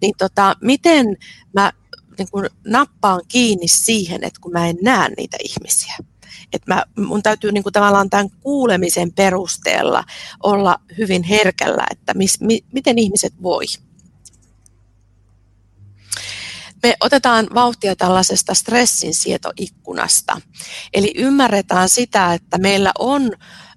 niin 0.00 0.14
tota, 0.18 0.56
miten 0.60 1.16
mä 1.54 1.72
niin 2.18 2.28
kuin 2.30 2.46
nappaan 2.66 3.20
kiinni 3.28 3.68
siihen, 3.68 4.24
että 4.24 4.40
kun 4.40 4.52
mä 4.52 4.68
en 4.68 4.76
näe 4.82 5.08
niitä 5.16 5.36
ihmisiä 5.44 5.94
että 6.52 6.74
mä, 6.74 6.84
mun 6.96 7.22
täytyy 7.22 7.52
niin 7.52 7.62
kuin 7.62 7.72
tavallaan 7.72 8.10
tämän 8.10 8.30
kuulemisen 8.30 9.12
perusteella 9.12 10.04
olla 10.42 10.78
hyvin 10.98 11.22
herkällä, 11.22 11.86
että 11.90 12.14
mis, 12.14 12.40
mi, 12.40 12.64
miten 12.72 12.98
ihmiset 12.98 13.34
voi. 13.42 13.64
Me 16.82 16.96
otetaan 17.00 17.46
vauhtia 17.54 17.96
tällaisesta 17.96 18.54
stressin 18.54 19.14
sietoikkunasta. 19.14 20.40
Eli 20.94 21.12
ymmärretään 21.16 21.88
sitä, 21.88 22.34
että 22.34 22.58
meillä 22.58 22.92
on 22.98 23.22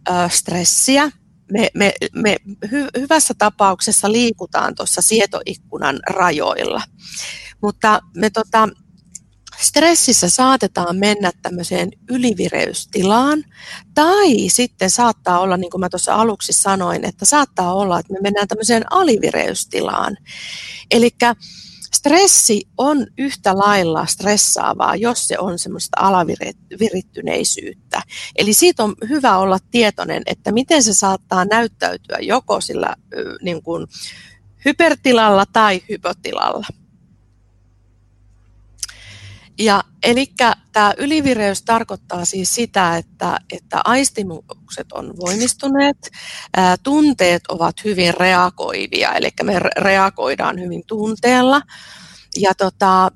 ö, 0.09 0.11
stressiä, 0.29 1.11
me, 1.51 1.69
me, 1.73 1.93
me 2.13 2.37
hy, 2.71 2.87
hyvässä 2.97 3.33
tapauksessa 3.37 4.11
liikutaan 4.11 4.75
tuossa 4.75 5.01
sietoikkunan 5.01 5.99
rajoilla. 6.09 6.81
Mutta 7.61 7.99
me 8.15 8.29
tota, 8.29 8.69
stressissä 9.61 10.29
saatetaan 10.29 10.97
mennä 10.97 11.31
tämmöiseen 11.41 11.91
ylivireystilaan, 12.09 13.43
tai 13.93 14.49
sitten 14.49 14.89
saattaa 14.89 15.39
olla, 15.39 15.57
niin 15.57 15.71
kuin 15.71 15.81
mä 15.81 15.89
tuossa 15.89 16.15
aluksi 16.15 16.53
sanoin, 16.53 17.05
että 17.05 17.25
saattaa 17.25 17.73
olla, 17.73 17.99
että 17.99 18.13
me 18.13 18.19
mennään 18.21 18.47
tämmöiseen 18.47 18.91
alivireystilaan. 18.91 20.17
Eli 20.91 21.09
stressi 21.95 22.67
on 22.77 23.07
yhtä 23.17 23.57
lailla 23.57 24.05
stressaavaa, 24.05 24.95
jos 24.95 25.27
se 25.27 25.39
on 25.39 25.59
semmoista 25.59 25.97
alavirittyneisyyttä. 25.99 28.01
Eli 28.35 28.53
siitä 28.53 28.83
on 28.83 28.95
hyvä 29.09 29.37
olla 29.37 29.57
tietoinen, 29.71 30.23
että 30.25 30.51
miten 30.51 30.83
se 30.83 30.93
saattaa 30.93 31.45
näyttäytyä 31.45 32.17
joko 32.21 32.61
sillä 32.61 32.95
niin 33.41 33.63
kuin 33.63 33.87
hypertilalla 34.65 35.45
tai 35.53 35.81
hypotilalla. 35.89 36.67
Eli 40.03 40.33
tämä 40.71 40.93
ylivireys 40.97 41.63
tarkoittaa 41.63 42.25
siis 42.25 42.55
sitä, 42.55 42.97
että, 42.97 43.37
että 43.51 43.81
aistimukset 43.83 44.91
on 44.93 45.13
voimistuneet, 45.19 45.97
ää, 46.57 46.77
tunteet 46.83 47.41
ovat 47.49 47.83
hyvin 47.83 48.13
reagoivia, 48.13 49.13
eli 49.13 49.29
me 49.43 49.59
reagoidaan 49.59 50.59
hyvin 50.59 50.83
tunteella. 50.87 51.61
Ja 52.39 52.55
tota, 52.55 53.11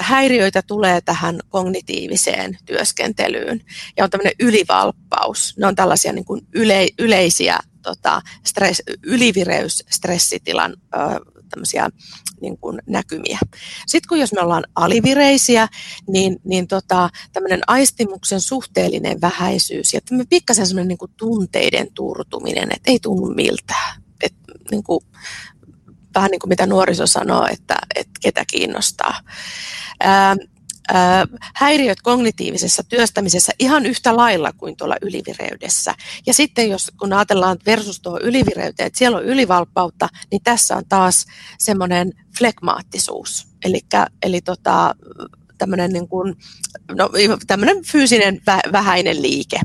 häiriöitä 0.00 0.62
tulee 0.62 1.00
tähän 1.00 1.40
kognitiiviseen 1.48 2.58
työskentelyyn 2.64 3.60
ja 3.96 4.04
on 4.04 4.10
tämmöinen 4.10 4.34
ylivalppaus. 4.40 5.54
Ne 5.58 5.66
on 5.66 5.74
tällaisia 5.74 6.12
niin 6.12 6.24
kuin 6.24 6.46
yle, 6.54 6.88
yleisiä 6.98 7.58
tota, 7.82 8.22
stress, 8.44 8.82
ylivireys 9.02 9.84
stressitilan 9.90 10.76
ö, 10.94 10.98
niin 12.40 12.58
kuin 12.58 12.82
näkymiä. 12.86 13.38
Sitten 13.86 14.08
kun 14.08 14.20
jos 14.20 14.32
me 14.32 14.40
ollaan 14.40 14.64
alivireisiä, 14.74 15.68
niin, 16.08 16.36
niin 16.44 16.68
tota, 16.68 17.10
tämmöinen 17.32 17.60
aistimuksen 17.66 18.40
suhteellinen 18.40 19.20
vähäisyys 19.20 19.94
ja 19.94 20.00
pikkasen 20.28 20.66
semmoinen 20.66 20.88
niin 20.88 21.10
tunteiden 21.16 21.88
turtuminen, 21.94 22.68
että 22.76 22.90
ei 22.90 22.98
tunnu 22.98 23.26
miltään. 23.34 24.02
Et, 24.22 24.34
niin 24.70 24.82
kuin, 24.82 25.00
vähän 26.14 26.30
niin 26.30 26.40
kuin 26.40 26.48
mitä 26.48 26.66
nuoriso 26.66 27.06
sanoo, 27.06 27.46
että, 27.50 27.76
että 27.94 28.12
ketä 28.22 28.44
kiinnostaa. 28.50 29.20
Ää, 30.00 30.36
häiriöt 31.54 32.00
kognitiivisessa 32.02 32.82
työstämisessä 32.82 33.52
ihan 33.58 33.86
yhtä 33.86 34.16
lailla 34.16 34.52
kuin 34.52 34.76
tuolla 34.76 34.96
ylivireydessä. 35.02 35.94
Ja 36.26 36.34
sitten 36.34 36.70
jos 36.70 36.92
kun 37.00 37.12
ajatellaan 37.12 37.58
versus 37.66 38.00
tuo 38.00 38.20
ylivireyteen, 38.22 38.86
että 38.86 38.98
siellä 38.98 39.16
on 39.18 39.24
ylivalppautta, 39.24 40.08
niin 40.30 40.40
tässä 40.44 40.76
on 40.76 40.84
taas 40.88 41.26
semmoinen 41.58 42.12
flekmaattisuus. 42.38 43.46
Elikkä, 43.64 44.06
eli 44.22 44.40
tota, 44.40 44.94
tämmöinen 45.58 45.92
niin 45.92 46.08
kuin, 46.08 46.34
no, 46.92 47.10
fyysinen 47.92 48.36
vä- 48.36 48.72
vähäinen 48.72 49.22
liike. 49.22 49.60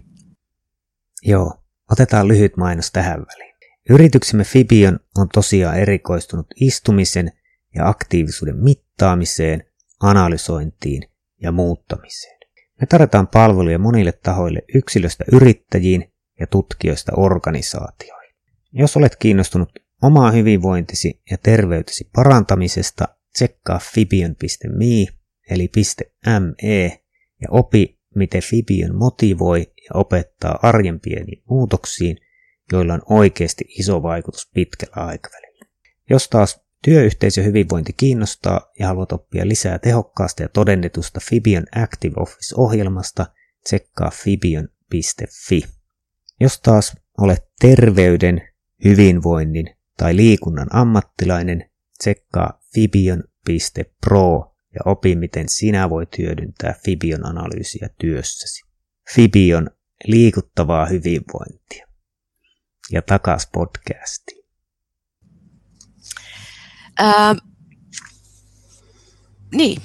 Joo, 1.24 1.54
otetaan 1.92 2.28
lyhyt 2.28 2.58
mainos 2.58 2.92
tähän 2.92 3.20
väliin. 3.20 3.56
Yrityksemme 3.90 4.44
Fibion 4.44 5.00
on 5.18 5.30
tosiaan 5.34 5.80
erikoistunut 5.80 6.48
istumisen 6.56 7.32
ja 7.76 7.88
aktiivisuuden 7.88 8.58
mittaamiseen, 8.58 9.64
analysointiin 10.00 11.11
ja 11.42 11.52
muuttamiseen. 11.52 12.40
Me 12.82 12.88
tarjotaan 12.88 13.28
palveluja 13.28 13.80
monille 13.80 14.12
tahoille 14.12 14.62
yksilöstä 14.76 15.24
yrittäjiin 15.32 16.14
ja 16.40 16.48
tutkijoista 16.48 17.12
organisaatioihin. 17.18 18.36
Jos 18.72 18.98
olet 18.98 19.16
kiinnostunut 19.16 19.70
omaa 20.02 20.32
hyvinvointisi 20.32 21.22
ja 21.32 21.38
terveytesi 21.38 22.10
parantamisesta, 22.16 23.08
tsekkaa 23.34 23.80
fibion.me 23.80 25.06
eli 25.50 25.70
.me 26.26 27.02
ja 27.42 27.48
opi, 27.52 28.00
miten 28.16 28.42
Fibion 28.42 28.96
motivoi 28.96 29.60
ja 29.60 29.92
opettaa 29.94 30.60
arjen 30.62 31.00
pieniin 31.00 31.44
muutoksiin, 31.50 32.18
joilla 32.72 32.94
on 32.94 33.02
oikeasti 33.10 33.66
iso 33.68 34.04
vaikutus 34.04 34.50
pitkällä 34.54 34.94
aikavälillä. 34.96 35.66
Jos 36.10 36.30
taas 36.30 36.62
Työyhteisö 36.84 37.44
hyvinvointi 37.44 37.94
kiinnostaa 37.94 38.72
ja 38.80 38.88
haluat 38.88 39.12
oppia 39.12 39.48
lisää 39.48 39.80
tehokkaasta 39.80 40.42
ja 40.42 40.50
todennetusta 40.50 41.20
Fibion 41.30 41.66
Active 41.84 42.16
Office-ohjelmasta, 42.18 43.26
tsekkaa 43.64 44.12
fibion.fi. 44.12 45.62
Jos 46.40 46.60
taas 46.60 46.96
olet 47.18 47.44
terveyden, 47.60 48.42
hyvinvoinnin 48.86 49.76
tai 49.98 50.16
liikunnan 50.16 50.68
ammattilainen, 50.76 51.70
tsekkaa 52.00 52.62
fibion.pro 52.74 54.56
ja 54.74 54.82
opi, 54.86 55.16
miten 55.16 55.50
sinä 55.50 55.90
voit 55.90 56.18
hyödyntää 56.18 56.76
Fibion 56.84 57.26
analyysiä 57.26 57.90
työssäsi. 57.98 58.64
Fibion 59.16 59.70
liikuttavaa 60.06 60.86
hyvinvointia. 60.86 61.88
Ja 62.92 63.02
takas 63.02 63.50
podcastiin. 63.54 64.41
Ää, 67.02 67.36
niin, 69.56 69.82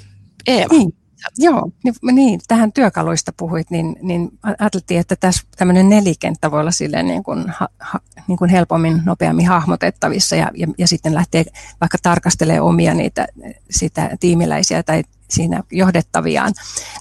Eeva. 0.47 0.73
Niin. 0.73 0.93
Joo, 1.37 1.71
niin, 1.83 1.95
niin, 2.15 2.39
tähän 2.47 2.73
työkaluista 2.73 3.33
puhuit, 3.37 3.71
niin, 3.71 3.95
niin 4.01 4.29
ajateltiin, 4.59 4.99
että 4.99 5.15
tässä 5.15 5.43
tämmöinen 5.57 5.89
nelikenttä 5.89 6.51
voi 6.51 6.59
olla 6.59 6.71
silleen 6.71 7.07
niin 7.07 7.23
kuin, 7.23 7.49
ha, 7.49 7.67
ha, 7.79 7.99
niin 8.27 8.37
kuin 8.37 8.49
helpommin, 8.49 9.01
nopeammin 9.05 9.47
hahmotettavissa 9.47 10.35
ja, 10.35 10.51
ja, 10.55 10.67
ja 10.77 10.87
sitten 10.87 11.13
lähtee 11.13 11.45
vaikka 11.81 11.97
tarkastelemaan 12.03 12.69
omia 12.69 12.93
niitä 12.93 13.27
sitä 13.69 14.09
tiimiläisiä 14.19 14.83
tai 14.83 15.03
siinä 15.29 15.63
johdettaviaan, 15.71 16.53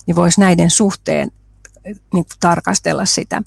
niin 0.07 0.17
voisi 0.17 0.41
näiden 0.41 0.71
suhteen 0.71 1.31
niin 2.15 2.27
tarkastella 2.41 3.05
sitä, 3.05 3.43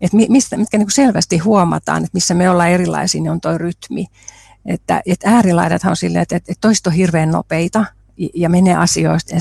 että 0.00 0.16
mistä, 0.28 0.56
mitkä 0.56 0.78
niin 0.78 0.90
selvästi 0.90 1.38
huomataan, 1.38 2.04
että 2.04 2.16
missä 2.16 2.34
me 2.34 2.50
ollaan 2.50 2.70
erilaisia, 2.70 3.20
niin 3.20 3.30
on 3.30 3.40
tuo 3.40 3.58
rytmi. 3.58 4.06
Että, 4.66 5.02
että 5.06 5.30
äärilaidathan 5.30 5.90
on 5.90 5.96
silleen, 5.96 6.22
että, 6.22 6.36
että 6.36 6.52
toiset 6.60 6.86
on 6.86 6.92
hirveän 6.92 7.30
nopeita 7.30 7.84
ja 8.34 8.48
menee 8.48 8.74
asioista 8.74 9.34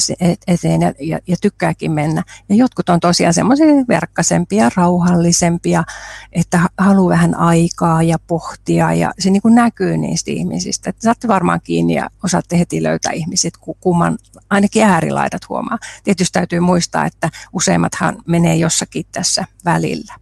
eteen 0.47 0.81
ja, 0.81 0.93
ja, 0.99 1.19
ja 1.27 1.35
tykkääkin 1.41 1.91
mennä. 1.91 2.23
Ja 2.49 2.55
jotkut 2.55 2.89
on 2.89 2.99
tosiaan 2.99 3.33
semmoisia 3.33 3.65
verkkaisempia, 3.87 4.71
rauhallisempia, 4.75 5.83
että 6.31 6.59
haluaa 6.77 7.09
vähän 7.09 7.35
aikaa 7.35 8.03
ja 8.03 8.17
pohtia 8.27 8.93
ja 8.93 9.13
se 9.19 9.29
niin 9.29 9.41
kuin 9.41 9.55
näkyy 9.55 9.97
niistä 9.97 10.31
ihmisistä. 10.31 10.89
Että 10.89 11.03
saatte 11.03 11.27
varmaan 11.27 11.61
kiinni 11.63 11.93
ja 11.93 12.09
osaatte 12.23 12.59
heti 12.59 12.83
löytää 12.83 13.11
ihmiset, 13.11 13.53
kumman 13.79 14.17
ainakin 14.49 14.83
äärilaidat 14.83 15.49
huomaa. 15.49 15.77
Tietysti 16.03 16.33
täytyy 16.33 16.59
muistaa, 16.59 17.05
että 17.05 17.29
useimmathan 17.53 18.17
menee 18.27 18.55
jossakin 18.55 19.05
tässä 19.11 19.45
välillä. 19.65 20.13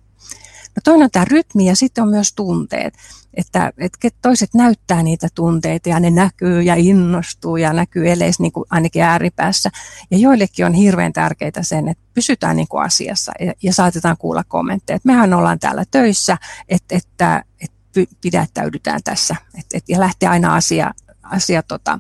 No 0.77 0.81
toinen 0.83 1.03
on 1.03 1.11
tämä 1.11 1.25
rytmi 1.25 1.65
ja 1.65 1.75
sitten 1.75 2.03
on 2.03 2.09
myös 2.09 2.33
tunteet 2.33 2.93
että, 3.37 3.73
että 3.77 4.09
toiset 4.21 4.53
näyttää 4.53 5.03
niitä 5.03 5.27
tunteita 5.35 5.89
ja 5.89 5.99
ne 5.99 6.09
näkyy 6.09 6.61
ja 6.61 6.75
innostuu 6.75 7.57
ja 7.57 7.73
näkyy 7.73 8.11
eleissä 8.11 8.43
niin 8.43 8.51
ainakin 8.69 9.03
ääripäässä. 9.03 9.69
Ja 10.11 10.17
joillekin 10.17 10.65
on 10.65 10.73
hirveän 10.73 11.13
tärkeää 11.13 11.51
sen, 11.61 11.87
että 11.87 12.03
pysytään 12.13 12.55
niin 12.55 12.67
kuin 12.67 12.83
asiassa 12.83 13.31
ja, 13.39 13.53
ja 13.63 13.73
saatetaan 13.73 14.17
kuulla 14.17 14.43
kommentteja. 14.43 14.95
Että 14.95 15.07
mehän 15.07 15.33
ollaan 15.33 15.59
täällä 15.59 15.83
töissä, 15.91 16.37
että, 16.69 16.95
että, 16.95 17.43
että 17.61 17.77
pidättäydytään 18.21 19.03
tässä 19.03 19.35
että, 19.59 19.77
että, 19.77 19.91
ja 19.91 19.99
lähtee 19.99 20.29
aina 20.29 20.55
asia, 20.55 20.93
asia 21.23 21.63
tota 21.63 21.99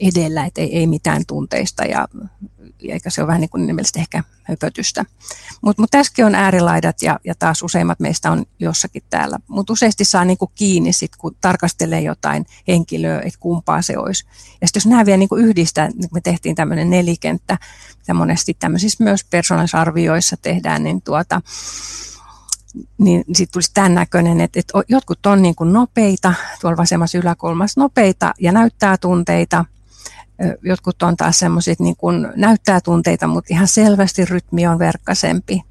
edellä, 0.00 0.44
että 0.44 0.60
ei, 0.60 0.78
ei 0.78 0.86
mitään 0.86 1.22
tunteista 1.26 1.84
ja 1.84 2.08
eikä 2.80 3.10
se 3.10 3.20
ole 3.20 3.26
vähän 3.26 3.40
niin 3.40 3.50
kuin 3.50 3.74
mielestä 3.74 4.00
ehkä 4.00 4.22
höpötystä. 4.42 5.04
Mutta 5.62 5.82
mut 5.82 5.90
tässäkin 5.90 6.24
on 6.24 6.34
äärilaidat 6.34 7.02
ja, 7.02 7.20
ja 7.24 7.34
taas 7.34 7.62
useimmat 7.62 8.00
meistä 8.00 8.30
on 8.30 8.44
jossakin 8.58 9.02
täällä. 9.10 9.38
Mutta 9.48 9.72
useasti 9.72 10.04
saa 10.04 10.24
niin 10.24 10.38
kuin 10.38 10.50
kiinni, 10.54 10.92
sit, 10.92 11.16
kun 11.16 11.36
tarkastelee 11.40 12.00
jotain 12.00 12.46
henkilöä, 12.68 13.20
että 13.20 13.40
kumpaa 13.40 13.82
se 13.82 13.98
olisi. 13.98 14.24
Ja 14.60 14.66
sitten 14.66 14.80
jos 14.80 14.86
nämä 14.86 15.06
vielä 15.06 15.18
niin 15.18 15.28
kuin 15.28 15.44
yhdistää, 15.44 15.88
niin 15.88 16.08
me 16.12 16.20
tehtiin 16.20 16.54
tämmöinen 16.54 16.90
nelikenttä, 16.90 17.58
mitä 17.98 18.14
monesti 18.14 18.54
tämmöisissä 18.54 19.04
myös 19.04 19.24
persoonallisarvioissa 19.24 20.36
tehdään, 20.36 20.84
niin 20.84 21.02
tuota, 21.02 21.40
niin 22.98 23.24
sitten 23.34 23.52
tulisi 23.52 23.70
tämän 23.74 23.94
näköinen, 23.94 24.40
että, 24.40 24.60
että 24.60 24.82
jotkut 24.88 25.26
on 25.26 25.42
niin 25.42 25.54
kuin 25.54 25.72
nopeita, 25.72 26.34
tuolla 26.60 26.76
vasemmassa 26.76 27.18
yläkulmassa 27.18 27.80
nopeita 27.80 28.34
ja 28.40 28.52
näyttää 28.52 28.96
tunteita, 28.96 29.64
Jotkut 30.62 31.02
on 31.02 31.16
taas 31.16 31.38
semmoiset 31.38 31.80
niin 31.80 31.96
kuin 31.96 32.28
näyttää 32.36 32.80
tunteita, 32.80 33.26
mutta 33.26 33.54
ihan 33.54 33.68
selvästi 33.68 34.24
rytmi 34.24 34.66
on 34.66 34.78
verkkaisempi. 34.78 35.62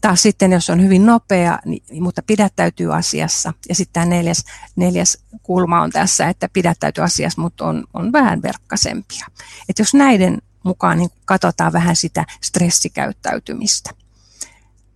Taas 0.00 0.22
sitten, 0.22 0.52
jos 0.52 0.70
on 0.70 0.82
hyvin 0.82 1.06
nopea, 1.06 1.58
niin, 1.64 2.02
mutta 2.02 2.22
pidättäytyy 2.22 2.94
asiassa. 2.94 3.52
Ja 3.68 3.74
sitten 3.74 3.92
tämä 3.92 4.06
neljäs, 4.06 4.44
neljäs 4.76 5.18
kulma 5.42 5.80
on 5.82 5.90
tässä, 5.90 6.28
että 6.28 6.48
pidättäytyy 6.52 7.04
asiassa, 7.04 7.40
mutta 7.40 7.64
on, 7.64 7.84
on 7.94 8.12
vähän 8.12 8.42
verkkaisempia. 8.42 9.26
Et 9.68 9.78
jos 9.78 9.94
näiden 9.94 10.38
mukaan 10.64 10.98
niin 10.98 11.10
katsotaan 11.24 11.72
vähän 11.72 11.96
sitä 11.96 12.24
stressikäyttäytymistä. 12.40 13.90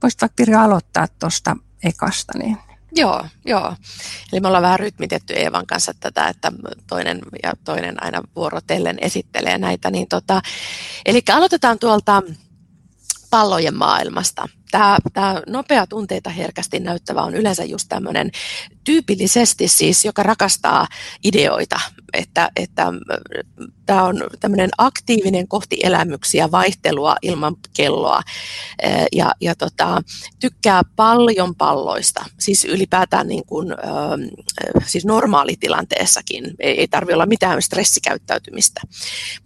Voisit 0.02 0.20
vaikka 0.20 0.34
Pirjo 0.36 0.60
aloittaa 0.60 1.08
tuosta 1.18 1.56
ekasta, 1.84 2.38
niin 2.38 2.58
Joo, 2.96 3.26
joo. 3.44 3.76
Eli 4.32 4.40
me 4.40 4.46
ollaan 4.48 4.62
vähän 4.62 4.80
rytmitetty 4.80 5.34
Eevan 5.34 5.66
kanssa 5.66 5.92
tätä, 6.00 6.28
että 6.28 6.52
toinen 6.88 7.20
ja 7.42 7.52
toinen 7.64 8.04
aina 8.04 8.22
vuorotellen 8.36 8.98
esittelee 9.00 9.58
näitä. 9.58 9.90
Niin 9.90 10.08
tota, 10.08 10.42
eli 11.06 11.22
aloitetaan 11.32 11.78
tuolta 11.78 12.22
pallojen 13.30 13.74
maailmasta. 13.74 14.48
Tämä, 14.70 14.98
tämä 15.12 15.42
nopea 15.46 15.86
tunteita 15.86 16.30
herkästi 16.30 16.80
näyttävä 16.80 17.22
on 17.22 17.34
yleensä 17.34 17.64
just 17.64 17.88
tämmöinen 17.88 18.30
tyypillisesti 18.84 19.68
siis, 19.68 20.04
joka 20.04 20.22
rakastaa 20.22 20.86
ideoita, 21.24 21.80
että, 22.14 22.50
että 22.56 22.92
tämä 23.86 24.02
on 24.02 24.22
tämmöinen 24.40 24.70
aktiivinen 24.78 25.48
kohti 25.48 25.76
elämyksiä, 25.82 26.50
vaihtelua 26.50 27.16
ilman 27.22 27.56
kelloa. 27.76 28.20
Ja, 29.12 29.32
ja 29.40 29.54
tota, 29.54 30.02
tykkää 30.40 30.82
paljon 30.96 31.54
palloista, 31.54 32.24
siis 32.38 32.64
ylipäätään 32.64 33.28
niin 33.28 33.46
kuin, 33.46 33.68
siis 34.86 35.04
normaalitilanteessakin, 35.04 36.44
ei, 36.60 36.80
ei 36.80 36.88
tarvitse 36.88 37.14
olla 37.14 37.26
mitään 37.26 37.62
stressikäyttäytymistä. 37.62 38.80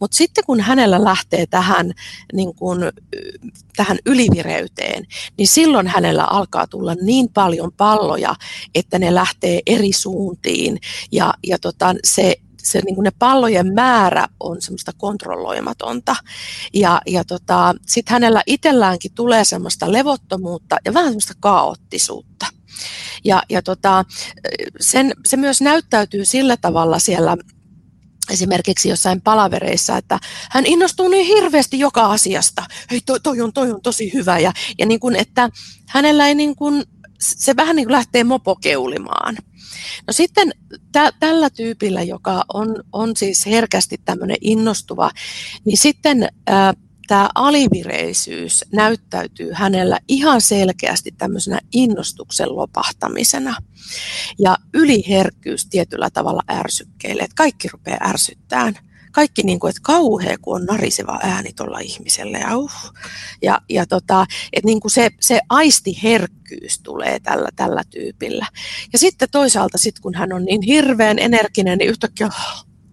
Mutta 0.00 0.16
sitten 0.16 0.44
kun 0.46 0.60
hänellä 0.60 1.04
lähtee 1.04 1.46
tähän, 1.46 1.92
niin 2.32 2.54
kuin, 2.54 2.80
tähän 3.76 3.98
ylivireyteen, 4.06 5.06
niin 5.36 5.48
silloin 5.48 5.86
hänellä 5.86 6.24
alkaa 6.24 6.66
tulla 6.66 6.94
niin 6.94 7.28
paljon 7.28 7.72
palloja, 7.76 8.34
että 8.74 8.98
ne 8.98 9.14
lähtee 9.14 9.60
eri 9.66 9.92
suuntiin. 9.92 10.78
Ja, 11.12 11.34
ja 11.46 11.58
tota, 11.58 11.94
se 12.04 12.36
se, 12.68 12.80
niin 12.84 12.96
ne 13.02 13.10
pallojen 13.18 13.74
määrä 13.74 14.28
on 14.40 14.62
semmoista 14.62 14.92
kontrolloimatonta. 14.96 16.16
Ja, 16.74 17.00
ja 17.06 17.24
tota, 17.24 17.74
sitten 17.86 18.12
hänellä 18.12 18.42
itselläänkin 18.46 19.14
tulee 19.14 19.44
semmoista 19.44 19.92
levottomuutta 19.92 20.76
ja 20.84 20.94
vähän 20.94 21.08
semmoista 21.08 21.34
kaoottisuutta. 21.40 22.46
Ja, 23.24 23.42
ja 23.50 23.62
tota, 23.62 24.04
sen, 24.80 25.12
se 25.26 25.36
myös 25.36 25.60
näyttäytyy 25.60 26.24
sillä 26.24 26.56
tavalla 26.56 26.98
siellä 26.98 27.36
esimerkiksi 28.30 28.88
jossain 28.88 29.20
palavereissa, 29.20 29.96
että 29.96 30.18
hän 30.50 30.66
innostuu 30.66 31.08
niin 31.08 31.26
hirveästi 31.26 31.78
joka 31.78 32.06
asiasta. 32.06 32.64
Hei, 32.90 33.00
toi, 33.00 33.20
toi, 33.20 33.40
on, 33.40 33.52
toi 33.52 33.70
on 33.70 33.82
tosi 33.82 34.12
hyvä. 34.12 34.38
Ja, 34.38 34.52
ja 34.78 34.86
niin 34.86 35.00
kuin, 35.00 35.16
että 35.16 35.50
hänellä 35.88 36.28
ei 36.28 36.34
niin 36.34 36.56
kuin, 36.56 36.84
se 37.18 37.56
vähän 37.56 37.76
niin 37.76 37.86
kuin 37.86 37.92
lähtee 37.92 38.24
mopokeulimaan. 38.24 39.36
No 40.06 40.12
sitten 40.12 40.52
tä, 40.92 41.12
tällä 41.20 41.50
tyypillä, 41.50 42.02
joka 42.02 42.44
on, 42.54 42.84
on 42.92 43.16
siis 43.16 43.46
herkästi 43.46 43.96
tämmöinen 44.04 44.36
innostuva, 44.40 45.10
niin 45.64 45.78
sitten 45.78 46.28
ää, 46.46 46.74
tämä 47.06 47.30
alivireisyys 47.34 48.64
näyttäytyy 48.72 49.50
hänellä 49.52 49.98
ihan 50.08 50.40
selkeästi 50.40 51.12
tämmöisenä 51.18 51.58
innostuksen 51.72 52.56
lopahtamisena. 52.56 53.56
Ja 54.38 54.56
yliherkkyys 54.74 55.66
tietyllä 55.66 56.10
tavalla 56.10 56.42
ärsykkeille, 56.50 57.22
että 57.22 57.34
kaikki 57.36 57.68
rupeaa 57.68 58.08
ärsyttämään 58.08 58.74
kaikki 59.18 59.42
niin 59.42 59.60
kuin, 59.60 59.68
että 59.68 59.80
kauhea, 59.82 60.36
kun 60.42 60.56
on 60.56 60.64
nariseva 60.64 61.18
ääni 61.22 61.52
tuolla 61.52 61.78
ihmisellä. 61.78 62.38
Ja, 62.38 62.56
uh. 62.56 62.92
ja, 63.42 63.60
ja 63.68 63.86
tota, 63.86 64.26
että 64.52 64.66
niin 64.66 64.80
kuin 64.80 64.90
se, 64.90 65.10
se 65.20 65.40
aistiherkkyys 65.48 66.80
tulee 66.82 67.20
tällä, 67.20 67.48
tällä 67.56 67.82
tyypillä. 67.90 68.46
Ja 68.92 68.98
sitten 68.98 69.28
toisaalta, 69.30 69.78
sit 69.78 70.00
kun 70.00 70.14
hän 70.14 70.32
on 70.32 70.44
niin 70.44 70.62
hirveän 70.62 71.18
energinen, 71.18 71.78
niin 71.78 71.90
yhtäkkiä 71.90 72.28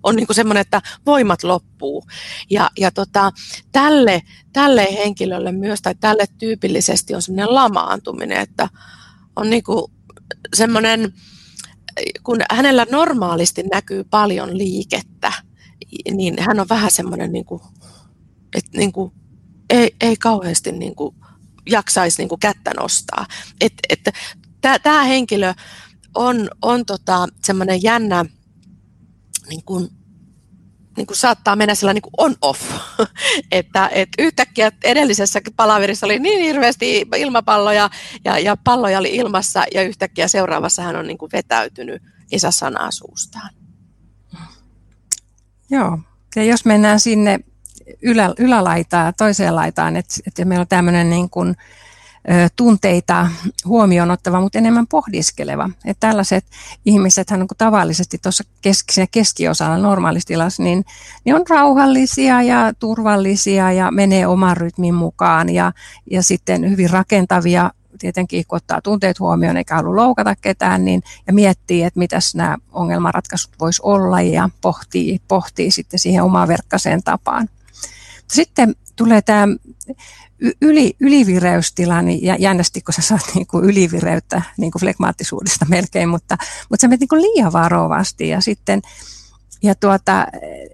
on 0.03 0.15
niin 0.15 0.27
semmoinen, 0.31 0.61
että 0.61 0.81
voimat 1.05 1.43
loppuu. 1.43 2.03
Ja, 2.49 2.69
ja 2.77 2.91
tota, 2.91 3.31
tälle, 3.71 4.21
tälle 4.53 4.87
henkilölle 4.91 5.51
myös, 5.51 5.81
tai 5.81 5.95
tälle 5.95 6.25
tyypillisesti 6.37 7.15
on 7.15 7.21
semmoinen 7.21 7.55
lamaantuminen, 7.55 8.37
että 8.37 8.69
on 9.35 9.49
niin 9.49 9.63
kuin 9.63 9.91
semmoinen, 10.55 11.13
kun 12.23 12.37
hänellä 12.51 12.85
normaalisti 12.91 13.63
näkyy 13.63 14.03
paljon 14.03 14.57
liikettä, 14.57 15.31
niin 16.11 16.35
hän 16.39 16.59
on 16.59 16.69
vähän 16.69 16.91
semmoinen, 16.91 17.31
niin 17.31 17.45
kuin, 17.45 17.61
että 18.55 18.77
niin 18.77 18.91
kuin, 18.91 19.11
ei, 19.69 19.95
ei 20.01 20.15
kauheasti 20.17 20.71
niin 20.71 20.95
kuin, 20.95 21.15
jaksaisi 21.69 22.17
niin 22.17 22.29
kuin 22.29 22.39
kättä 22.39 22.71
nostaa. 22.77 23.25
Et, 23.61 23.73
että 23.89 24.11
Tämä 24.83 25.03
henkilö 25.03 25.53
on, 26.15 26.49
on 26.61 26.85
tota, 26.85 27.27
semmoinen 27.43 27.83
jännä, 27.83 28.25
niin 29.49 29.63
kuin, 29.65 29.89
niin 30.97 31.07
kuin 31.07 31.17
saattaa 31.17 31.55
mennä 31.55 31.75
sellainen 31.75 32.01
niin 32.03 32.13
on-off, 32.17 32.61
että, 33.51 33.89
että 33.93 34.23
yhtäkkiä 34.23 34.71
edellisessä 34.83 35.41
palaverissa 35.55 36.05
oli 36.05 36.19
niin 36.19 36.41
hirveästi 36.41 37.05
ilmapalloja 37.17 37.89
ja, 38.25 38.39
ja 38.39 38.57
palloja 38.57 38.99
oli 38.99 39.15
ilmassa 39.15 39.63
ja 39.73 39.83
yhtäkkiä 39.83 40.27
seuraavassa 40.27 40.81
hän 40.81 40.95
on 40.95 41.07
niin 41.07 41.17
kuin 41.17 41.31
vetäytynyt, 41.33 42.03
ei 42.31 42.39
saa 42.39 42.51
sanaa 42.51 42.91
suustaan. 42.91 43.49
Joo, 45.69 45.99
ja 46.35 46.43
jos 46.43 46.65
mennään 46.65 46.99
sinne 46.99 47.39
ylä, 48.01 48.33
ylälaitaan, 48.39 49.13
toiseen 49.17 49.55
laitaan, 49.55 49.95
että, 49.95 50.15
että 50.27 50.45
meillä 50.45 50.61
on 50.61 50.67
tämmöinen 50.67 51.09
niin 51.09 51.29
kuin, 51.29 51.55
tunteita 52.55 53.27
huomioon 53.65 54.11
ottava, 54.11 54.41
mutta 54.41 54.57
enemmän 54.57 54.87
pohdiskeleva. 54.87 55.69
Että 55.85 56.07
tällaiset 56.07 56.45
ihmiset, 56.85 57.31
niin 57.31 57.47
kuin 57.47 57.57
tavallisesti 57.57 58.17
tuossa 58.17 58.43
keski, 58.61 58.93
keskiosalla 59.11 59.77
normaalistilassa, 59.77 60.63
niin 60.63 60.85
ne 61.25 61.35
on 61.35 61.43
rauhallisia 61.49 62.41
ja 62.41 62.73
turvallisia 62.79 63.71
ja 63.71 63.91
menee 63.91 64.27
oman 64.27 64.57
rytmin 64.57 64.93
mukaan 64.93 65.49
ja, 65.49 65.71
ja 66.11 66.23
sitten 66.23 66.69
hyvin 66.69 66.89
rakentavia 66.89 67.71
tietenkin 67.99 68.45
kun 68.47 68.57
ottaa 68.57 68.81
tunteet 68.81 69.19
huomioon 69.19 69.57
eikä 69.57 69.75
halua 69.75 69.95
loukata 69.95 70.35
ketään, 70.35 70.85
niin, 70.85 71.03
ja 71.27 71.33
miettii, 71.33 71.83
että 71.83 71.99
mitäs 71.99 72.35
nämä 72.35 72.57
ongelmanratkaisut 72.71 73.51
voisi 73.59 73.81
olla 73.83 74.21
ja 74.21 74.49
pohtii, 74.61 75.19
pohtii 75.27 75.71
sitten 75.71 75.99
siihen 75.99 76.23
omaan 76.23 76.47
verkkaseen 76.47 77.03
tapaan. 77.03 77.49
Sitten 78.33 78.75
tulee 78.95 79.21
tämä 79.21 79.47
yli, 80.61 80.95
ylivireystila, 80.99 82.01
niin 82.01 82.41
jännästi, 82.41 82.81
kun 82.81 82.93
sä 82.93 83.01
saat 83.01 83.31
niin 83.35 83.47
kuin 83.47 83.65
ylivireyttä 83.65 84.41
niin 84.57 84.71
kuin 84.71 84.79
flegmaattisuudesta 84.79 85.65
melkein, 85.69 86.09
mutta, 86.09 86.37
mutta 86.69 86.81
sä 86.81 86.87
menet 86.87 86.99
niin 86.99 87.21
liian 87.21 87.53
varovasti 87.53 88.29
ja 88.29 88.41
sitten 88.41 88.81
ja 89.65 89.75
tuota, 89.75 90.27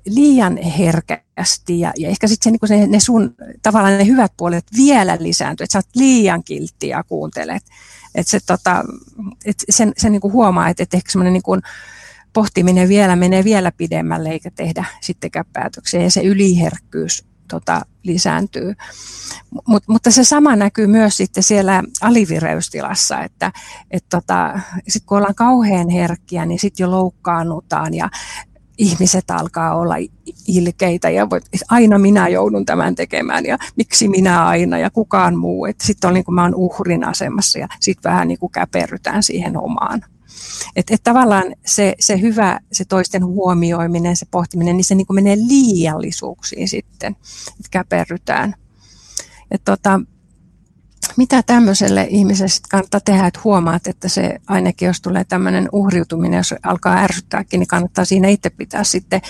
liian 0.06 0.58
herkästi 0.58 1.80
ja, 1.80 1.93
ja 1.97 2.10
ehkä 2.10 2.27
sitten 2.27 2.58
se, 2.65 2.73
niin 2.75 2.82
ne, 2.82 2.88
ne 2.88 2.99
sun 2.99 3.36
tavallaan 3.62 3.97
ne 3.97 4.06
hyvät 4.06 4.32
puolet 4.38 4.65
vielä 4.77 5.17
lisääntyy, 5.19 5.63
että 5.63 5.71
sä 5.73 5.77
oot 5.80 5.95
liian 5.95 6.43
kiltti 6.43 6.88
ja 6.88 7.04
kuuntelet. 7.04 7.63
Että 8.15 8.32
se, 8.32 8.39
tota, 8.47 8.84
et 9.45 9.63
sen, 9.69 9.93
sen 9.97 10.12
niin 10.12 10.21
kuin 10.21 10.34
huomaa, 10.34 10.69
että, 10.69 10.84
että 10.84 10.97
ehkä 10.97 11.12
semmoinen 11.12 11.34
niin 11.34 11.62
pohtiminen 12.34 12.89
vielä 12.89 13.15
menee 13.15 13.43
vielä 13.43 13.71
pidemmälle 13.71 14.30
eikä 14.30 14.51
tehdä 14.51 14.86
sittenkään 15.01 15.45
päätöksiä 15.54 16.01
ja 16.01 16.12
se 16.12 16.21
yliherkkyys 16.21 17.25
tota, 17.51 17.82
lisääntyy. 18.04 18.73
Mut, 19.67 19.84
mutta 19.88 20.12
se 20.12 20.23
sama 20.23 20.56
näkyy 20.56 20.88
myös 20.88 21.17
sitten 21.17 21.43
siellä 21.43 21.84
alivireystilassa, 22.01 23.23
että 23.23 23.51
et 23.91 24.06
tota, 24.10 24.60
sit 24.88 25.04
kun 25.06 25.17
ollaan 25.17 25.36
kauhean 25.36 25.89
herkkiä, 25.89 26.45
niin 26.45 26.60
sitten 26.60 26.84
jo 26.84 26.91
loukkaannutaan 26.91 27.93
ja 27.93 28.10
ihmiset 28.82 29.32
alkaa 29.32 29.76
olla 29.76 29.96
ilkeitä 30.48 31.10
ja 31.10 31.28
aina 31.70 32.00
minä 32.00 32.28
joudun 32.28 32.65
tämän 32.65 32.96
tekemään 32.96 33.46
ja 33.46 33.58
miksi 33.76 34.08
minä 34.08 34.46
aina 34.46 34.78
ja 34.78 34.89
kukaan 34.89 35.38
muu. 35.38 35.67
Sitten 35.84 36.08
on 36.08 36.13
niin 36.13 36.24
kuin 36.24 36.36
mä 36.36 36.41
oon 36.41 36.56
uhrin 36.56 37.04
asemassa 37.04 37.60
ja 37.60 37.67
sitten 37.80 38.12
vähän 38.12 38.28
niin 38.28 38.39
kuin 38.39 38.52
käperrytään 38.52 39.24
siihen 39.24 39.58
omaan. 39.58 40.06
Että 40.76 40.96
et 40.96 41.04
tavallaan 41.04 41.46
se, 41.65 41.96
se 42.00 42.22
hyvä, 42.22 42.60
se 42.72 42.86
toisten 42.86 43.26
huomioiminen, 43.26 44.15
se 44.15 44.26
pohtiminen, 44.32 44.78
niin 44.78 44.86
se 44.86 44.96
niin 44.96 45.08
kuin 45.08 45.15
menee 45.15 45.36
liiallisuuksiin 45.36 46.67
sitten, 46.67 47.15
että 47.50 47.67
käperrytään. 47.72 48.56
Et 49.52 49.62
tota, 49.65 50.00
mitä 51.17 51.43
tämmöiselle 51.43 52.07
ihmiselle 52.09 52.51
kannattaa 52.69 52.99
tehdä, 52.99 53.27
että 53.27 53.39
huomaat, 53.43 53.87
että 53.87 54.07
se 54.07 54.39
ainakin 54.47 54.85
jos 54.85 55.01
tulee 55.01 55.23
tämmöinen 55.23 55.69
uhriutuminen, 55.71 56.37
jos 56.37 56.53
alkaa 56.63 56.97
ärsyttääkin, 56.97 57.59
niin 57.59 57.67
kannattaa 57.67 58.05
siinä 58.05 58.27
itse 58.27 58.49
pitää 58.49 58.83
sitten 58.83 59.21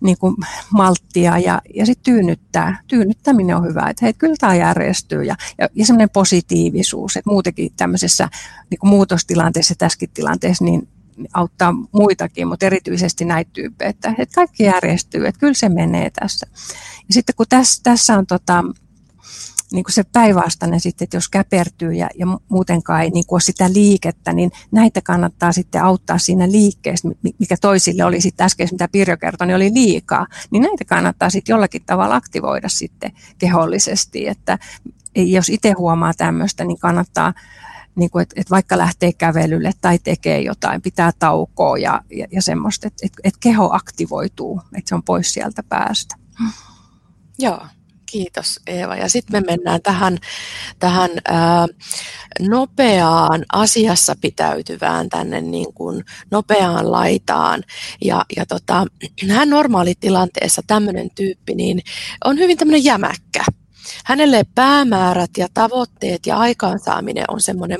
niin 0.00 0.18
kuin 0.18 0.36
malttia 0.72 1.38
ja, 1.38 1.60
ja 1.74 1.86
sitten 1.86 2.04
tyynnyttää. 2.04 2.78
Tyynnyttäminen 2.86 3.56
on 3.56 3.64
hyvä, 3.64 3.88
että 3.90 4.04
hei, 4.06 4.12
kyllä 4.14 4.34
tämä 4.40 4.54
järjestyy 4.54 5.22
ja, 5.22 5.36
ja, 5.58 5.68
ja 5.74 5.86
semmoinen 5.86 6.10
positiivisuus, 6.10 7.16
että 7.16 7.30
muutenkin 7.30 7.72
tämmöisessä 7.76 8.28
niin 8.70 8.78
kuin 8.78 8.90
muutostilanteessa 8.90 9.72
ja 9.72 9.76
tässäkin 9.76 10.10
tilanteessa 10.14 10.64
niin 10.64 10.88
auttaa 11.34 11.74
muitakin, 11.92 12.48
mutta 12.48 12.66
erityisesti 12.66 13.24
näitä 13.24 13.50
tyyppejä, 13.52 13.90
että, 13.90 14.14
että 14.18 14.34
kaikki 14.34 14.62
järjestyy, 14.62 15.26
että 15.26 15.38
kyllä 15.38 15.54
se 15.54 15.68
menee 15.68 16.10
tässä. 16.10 16.46
Ja 17.08 17.14
sitten 17.14 17.34
kun 17.36 17.46
tässä, 17.48 17.80
tässä 17.82 18.18
on 18.18 18.26
tota, 18.26 18.64
niin 19.72 19.84
kuin 19.84 19.92
se 19.92 20.02
päinvastainen 20.12 20.80
sitten, 20.80 21.04
että 21.04 21.16
jos 21.16 21.28
käpertyy 21.28 21.92
ja, 21.92 22.08
ja 22.18 22.26
muutenkaan 22.48 23.02
ei 23.02 23.10
niin 23.10 23.26
kuin 23.26 23.36
ole 23.36 23.40
sitä 23.40 23.72
liikettä, 23.72 24.32
niin 24.32 24.50
näitä 24.70 25.00
kannattaa 25.00 25.52
sitten 25.52 25.82
auttaa 25.82 26.18
siinä 26.18 26.50
liikkeessä, 26.50 27.08
mikä 27.38 27.56
toisille 27.60 28.04
oli 28.04 28.20
sitten 28.20 28.44
äsken, 28.44 28.68
mitä 28.72 28.88
Pirjo 28.88 29.16
kertoi, 29.16 29.46
niin 29.46 29.56
oli 29.56 29.74
liikaa, 29.74 30.26
niin 30.50 30.62
näitä 30.62 30.84
kannattaa 30.84 31.30
sitten 31.30 31.52
jollakin 31.52 31.82
tavalla 31.86 32.16
aktivoida 32.16 32.68
sitten 32.68 33.12
kehollisesti, 33.38 34.28
että 34.28 34.58
jos 35.14 35.48
itse 35.48 35.72
huomaa 35.72 36.14
tämmöistä, 36.14 36.64
niin 36.64 36.78
kannattaa 36.78 37.34
niin 37.96 38.10
kuin, 38.10 38.22
että, 38.22 38.34
että 38.40 38.50
vaikka 38.50 38.78
lähtee 38.78 39.12
kävelylle 39.12 39.72
tai 39.80 39.98
tekee 39.98 40.40
jotain, 40.40 40.82
pitää 40.82 41.12
taukoa 41.18 41.78
ja, 41.78 42.02
ja, 42.10 42.26
ja 42.32 42.42
semmoista, 42.42 42.86
että, 42.86 43.06
että, 43.06 43.18
että 43.24 43.40
keho 43.40 43.70
aktivoituu, 43.72 44.60
että 44.74 44.88
se 44.88 44.94
on 44.94 45.02
pois 45.02 45.32
sieltä 45.32 45.62
päästä. 45.62 46.16
Joo, 47.38 47.66
Kiitos 48.06 48.60
Eeva. 48.66 48.96
Ja 48.96 49.08
sitten 49.08 49.42
me 49.42 49.46
mennään 49.50 49.82
tähän, 49.82 50.18
tähän 50.78 51.10
ää, 51.28 51.66
nopeaan 52.40 53.44
asiassa 53.52 54.14
pitäytyvään 54.20 55.08
tänne 55.08 55.40
niin 55.40 55.74
kuin 55.74 56.04
nopeaan 56.30 56.92
laitaan. 56.92 57.64
Ja, 58.04 58.24
ja 58.36 58.46
tota, 58.46 58.86
hän 59.28 59.50
normaalitilanteessa 59.50 60.62
tämmöinen 60.66 61.10
tyyppi 61.14 61.54
niin 61.54 61.82
on 62.24 62.38
hyvin 62.38 62.58
tämmöinen 62.58 62.84
jämäkkä. 62.84 63.44
Hänelle 64.04 64.44
päämäärät 64.54 65.30
ja 65.38 65.48
tavoitteet 65.54 66.26
ja 66.26 66.36
aikaansaaminen 66.36 67.24
on 67.28 67.40
semmoinen, 67.40 67.78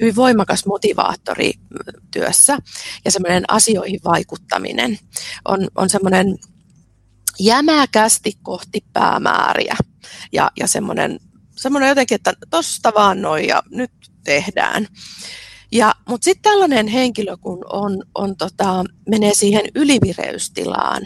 hyvin 0.00 0.16
voimakas 0.16 0.66
motivaattori 0.66 1.52
työssä 2.10 2.58
ja 3.04 3.10
semmoinen 3.10 3.44
asioihin 3.48 4.00
vaikuttaminen 4.04 4.98
on, 5.44 5.68
on 5.74 5.90
semmoinen 5.90 6.38
jämäkästi 7.38 8.32
kohti 8.42 8.84
päämääriä 8.92 9.76
ja, 10.32 10.50
ja 10.60 10.66
semmoinen, 10.66 11.20
semmoinen 11.56 11.88
jotenkin, 11.88 12.14
että 12.14 12.32
tosta 12.50 12.92
vaan 12.94 13.22
noin 13.22 13.48
ja 13.48 13.62
nyt 13.70 13.92
tehdään. 14.24 14.86
Ja, 15.72 15.94
mutta 16.08 16.24
sitten 16.24 16.52
tällainen 16.52 16.86
henkilö, 16.86 17.36
kun 17.36 17.58
on, 17.72 18.02
on 18.14 18.36
tota, 18.36 18.84
menee 19.08 19.34
siihen 19.34 19.62
ylivireystilaan, 19.74 21.02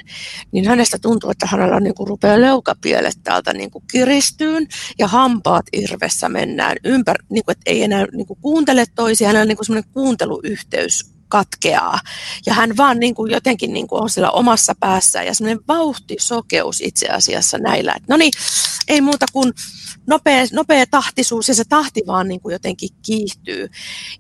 niin 0.53 0.69
hänestä 0.69 0.99
tuntuu, 0.99 1.31
että 1.31 1.47
hänellä 1.47 1.81
niin 1.81 1.95
kuin 1.95 2.09
rupeaa 2.09 2.41
leukapielet 2.41 3.19
täältä 3.23 3.53
niin 3.53 3.71
kuin 3.71 3.85
kiristyyn 3.93 4.67
ja 4.99 5.09
hampaat 5.09 5.67
irvessä 5.73 6.29
mennään 6.29 6.77
ympäri, 6.85 7.25
niin 7.31 7.45
kuin, 7.45 7.53
että 7.53 7.71
ei 7.71 7.83
enää 7.83 8.07
niin 8.13 8.27
kuin 8.27 8.39
kuuntele 8.41 8.85
toisiaan, 8.95 9.29
hänellä 9.29 9.43
on 9.43 9.49
niin 9.49 9.85
kuin 9.85 9.93
kuunteluyhteys 9.93 11.18
katkeaa. 11.29 12.01
Ja 12.47 12.55
hän 12.55 12.77
vaan 12.77 13.01
niin 13.01 13.15
kuin 13.15 13.33
jotenkin 13.33 13.73
niin 13.73 13.89
kuin 13.89 14.03
on 14.03 14.11
siellä 14.11 14.31
omassa 14.31 14.75
päässä 14.81 15.23
ja 15.23 15.35
semmoinen 15.35 15.65
vauhtisokeus 15.69 16.81
itse 16.81 17.09
asiassa 17.09 17.59
näillä. 17.59 17.95
No 18.09 18.17
niin, 18.17 18.33
ei 18.89 19.01
muuta 19.01 19.27
kuin 19.33 19.53
nopea, 20.07 20.45
nopea 20.53 20.87
tahtisuus 20.87 21.49
ja 21.49 21.55
se 21.55 21.65
tahti 21.69 22.03
vaan 22.07 22.29
niin 22.29 22.41
kuin 22.41 22.53
jotenkin 22.53 22.89
kiihtyy. 23.07 23.69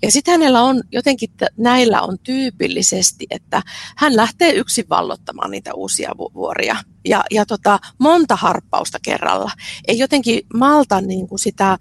Ja 0.02 0.10
sitten 0.10 0.32
hänellä 0.32 0.62
on 0.62 0.82
jotenkin, 0.92 1.30
näillä 1.56 2.02
on 2.02 2.18
tyypillisesti, 2.18 3.26
että 3.30 3.62
hän 3.96 4.16
lähtee 4.16 4.52
yksin 4.52 4.84
vallottamaan 4.90 5.50
niitä 5.50 5.74
uusia 5.74 6.12
vuoria. 6.34 6.76
Ja, 7.04 7.24
ja 7.30 7.46
tota, 7.46 7.78
monta 7.98 8.36
harppausta 8.36 8.98
kerralla. 9.02 9.50
Ei 9.88 9.98
jotenkin 9.98 10.40
malta 10.54 11.00
niin 11.00 11.28
kuin 11.28 11.38
sitä 11.38 11.78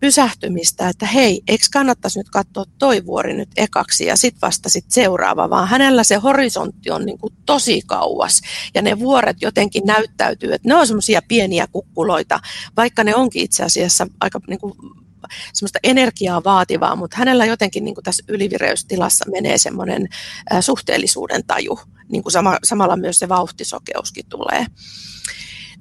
pysähtymistä, 0.00 0.88
että 0.88 1.06
hei, 1.06 1.42
eikö 1.48 1.64
kannattaisi 1.72 2.18
nyt 2.18 2.30
katsoa 2.30 2.64
toi 2.78 3.06
vuori 3.06 3.34
nyt 3.34 3.48
ekaksi 3.56 4.04
ja 4.04 4.16
sitten 4.16 4.40
vasta 4.40 4.68
sit 4.68 4.84
seuraava, 4.88 5.50
vaan 5.50 5.68
hänellä 5.68 6.04
se 6.04 6.14
horisontti 6.14 6.90
on 6.90 7.06
niin 7.06 7.18
kuin 7.18 7.34
tosi 7.46 7.82
kauas 7.86 8.40
ja 8.74 8.82
ne 8.82 8.98
vuoret 8.98 9.36
jotenkin 9.40 9.82
näyttäytyy, 9.86 10.52
että 10.52 10.68
ne 10.68 10.74
on 10.74 10.86
semmoisia 10.86 11.20
pieniä 11.28 11.66
kukkuloita, 11.72 12.40
vaikka 12.76 13.04
ne 13.04 13.14
onkin 13.14 13.42
itse 13.42 13.64
asiassa 13.64 14.06
aika 14.20 14.40
niin 14.48 14.60
kuin 14.60 14.72
semmoista 15.52 15.78
energiaa 15.82 16.44
vaativaa, 16.44 16.96
mutta 16.96 17.16
hänellä 17.16 17.44
jotenkin 17.46 17.84
niin 17.84 17.94
kuin 17.94 18.04
tässä 18.04 18.24
ylivireystilassa 18.28 19.24
menee 19.30 19.58
semmoinen 19.58 20.08
suhteellisuuden 20.60 21.46
taju, 21.46 21.80
niin 22.08 22.22
kuin 22.22 22.32
sama, 22.32 22.58
samalla 22.64 22.96
myös 22.96 23.16
se 23.16 23.28
vauhtisokeuskin 23.28 24.26
tulee. 24.28 24.66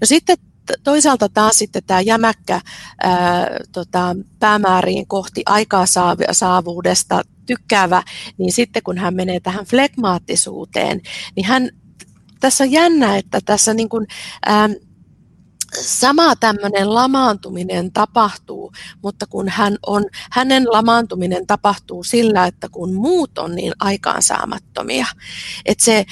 No 0.01 0.05
sitten 0.05 0.37
toisaalta 0.83 1.29
taas 1.29 1.57
sitten 1.57 1.83
tämä 1.87 2.01
jämäkkä 2.01 2.61
ää, 3.03 3.47
tota, 3.71 4.15
päämääriin 4.39 5.07
kohti 5.07 5.43
aikaansaavuudesta 5.45 7.21
tykkäävä, 7.45 8.03
niin 8.37 8.53
sitten 8.53 8.83
kun 8.83 8.97
hän 8.97 9.13
menee 9.15 9.39
tähän 9.39 9.65
flegmaattisuuteen, 9.65 11.01
niin 11.35 11.45
hän, 11.45 11.69
tässä 12.39 12.63
on 12.63 12.71
jännä, 12.71 13.17
että 13.17 13.41
tässä 13.45 13.73
niin 13.73 13.89
kuin, 13.89 14.07
ää, 14.45 14.69
sama 15.81 16.35
tämmöinen 16.35 16.93
lamaantuminen 16.93 17.91
tapahtuu, 17.91 18.71
mutta 19.01 19.27
kun 19.27 19.49
hän 19.49 19.77
on, 19.87 20.05
hänen 20.31 20.63
lamaantuminen 20.67 21.47
tapahtuu 21.47 22.03
sillä, 22.03 22.45
että 22.45 22.69
kun 22.69 22.93
muut 22.93 23.37
on 23.37 23.55
niin 23.55 23.73
aikaansaamattomia, 23.79 25.05
että 25.65 25.83
se, 25.83 26.05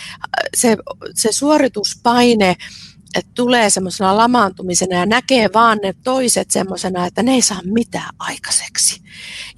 se, 0.55 0.77
se 1.13 1.31
suorituspaine, 1.31 2.55
että 3.15 3.31
tulee 3.35 3.69
semmoisena 3.69 4.17
lamaantumisena 4.17 4.95
ja 4.95 5.05
näkee 5.05 5.49
vaan 5.53 5.79
ne 5.83 5.93
toiset 6.03 6.51
semmoisena, 6.51 7.05
että 7.05 7.23
ne 7.23 7.33
ei 7.33 7.41
saa 7.41 7.61
mitään 7.65 8.15
aikaiseksi. 8.19 9.01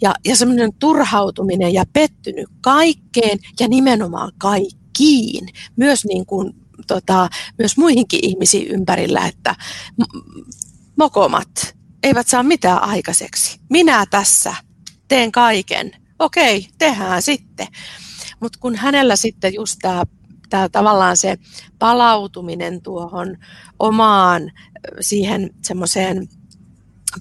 Ja, 0.02 0.14
ja 0.26 0.36
semmoinen 0.36 0.74
turhautuminen 0.74 1.74
ja 1.74 1.86
pettynyt 1.94 2.48
kaikkeen 2.62 3.40
ja 3.60 3.68
nimenomaan 3.68 4.32
kaikkiin, 4.38 5.48
myös, 5.76 6.06
niin 6.06 6.26
kuin, 6.26 6.54
tota, 6.88 7.30
myös 7.58 7.78
muihinkin 7.78 8.20
ihmisiin 8.26 8.68
ympärillä, 8.68 9.28
että 9.28 9.56
mokomat 10.98 11.76
eivät 12.04 12.28
saa 12.28 12.44
mitään 12.44 12.84
aikaiseksi. 12.84 13.60
Minä 13.70 14.06
tässä 14.10 14.56
teen 15.08 15.32
kaiken. 15.32 15.92
Okei, 16.20 16.68
tehdään 16.78 17.22
sitten. 17.22 17.68
Mutta 18.40 18.60
kun 18.60 18.76
hänellä 18.76 19.16
sitten 19.16 19.54
just 19.54 19.76
tämä 19.82 20.04
tämä 20.50 20.70
tavallaan 20.70 21.18
se 21.18 21.38
palautuminen 21.80 22.82
tuohon 22.82 23.38
omaan 23.80 24.52
siihen 25.00 25.50
semmoiseen 25.62 26.28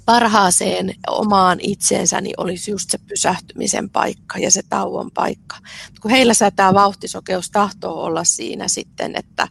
parhaaseen 0.05 0.95
omaan 1.07 1.59
itseensä 1.61 2.21
niin 2.21 2.35
olisi 2.37 2.71
just 2.71 2.91
se 2.91 2.99
pysähtymisen 2.99 3.91
paikka 3.91 4.39
ja 4.39 4.51
se 4.51 4.63
tauon 4.69 5.11
paikka. 5.11 5.57
Kun 6.01 6.11
heillä 6.11 6.33
tämä 6.57 6.75
vauhtisokeus 6.75 7.51
tahtoo 7.51 8.03
olla 8.05 8.25
siinä 8.25 8.69
sitten, 8.69 9.13
että 9.17 9.49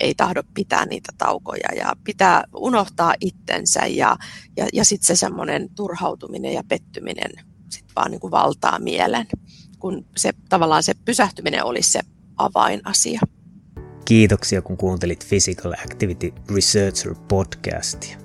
ei 0.00 0.14
tahdo 0.14 0.42
pitää 0.54 0.86
niitä 0.86 1.12
taukoja 1.18 1.68
ja 1.76 1.92
pitää 2.04 2.44
unohtaa 2.56 3.14
itsensä 3.20 3.86
ja, 3.86 4.16
ja, 4.56 4.66
ja 4.72 4.84
sitten 4.84 5.06
se 5.06 5.16
semmoinen 5.16 5.68
turhautuminen 5.74 6.52
ja 6.52 6.62
pettyminen 6.68 7.30
sit 7.68 7.84
vaan 7.96 8.10
niin 8.10 8.20
kuin 8.20 8.30
valtaa 8.30 8.78
mielen, 8.78 9.26
kun 9.78 10.06
se 10.16 10.32
tavallaan 10.48 10.82
se 10.82 10.94
pysähtyminen 11.04 11.64
olisi 11.64 11.90
se 11.90 12.00
avainasia. 12.44 13.20
Kiitoksia 14.04 14.62
kun 14.62 14.76
kuuntelit 14.76 15.24
Physical 15.28 15.72
Activity 15.72 16.32
Researcher 16.54 17.14
podcastia. 17.28 18.18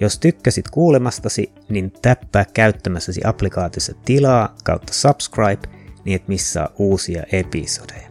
Jos 0.00 0.18
tykkäsit 0.18 0.68
kuulemastasi, 0.68 1.52
niin 1.68 1.92
täppää 2.02 2.44
käyttämässäsi 2.54 3.20
applikaatiossa 3.24 3.92
tilaa 4.04 4.54
kautta 4.64 4.92
subscribe, 4.92 5.68
niin 6.04 6.16
et 6.16 6.28
missaa 6.28 6.68
uusia 6.78 7.22
episodeja. 7.32 8.08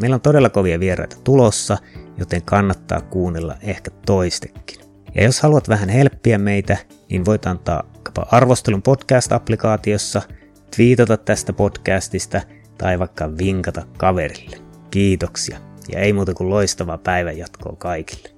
Meillä 0.00 0.14
on 0.14 0.20
todella 0.20 0.50
kovia 0.50 0.80
vieraita 0.80 1.16
tulossa, 1.24 1.78
joten 2.18 2.42
kannattaa 2.42 3.00
kuunnella 3.00 3.56
ehkä 3.60 3.90
toistekin. 4.06 4.80
Ja 5.14 5.24
jos 5.24 5.40
haluat 5.40 5.68
vähän 5.68 5.88
helppiä 5.88 6.38
meitä, 6.38 6.76
niin 7.10 7.24
voit 7.24 7.46
antaa 7.46 7.82
arvostelun 8.30 8.82
podcast-applikaatiossa, 8.82 10.22
twiitata 10.76 11.16
tästä 11.16 11.52
podcastista 11.52 12.40
tai 12.78 12.98
vaikka 12.98 13.36
vinkata 13.38 13.82
kaverille. 13.96 14.63
Kiitoksia 14.94 15.58
ja 15.92 16.00
ei 16.00 16.12
muuta 16.12 16.34
kuin 16.34 16.50
loistavaa 16.50 16.98
päivänjatkoa 16.98 17.76
kaikille. 17.78 18.33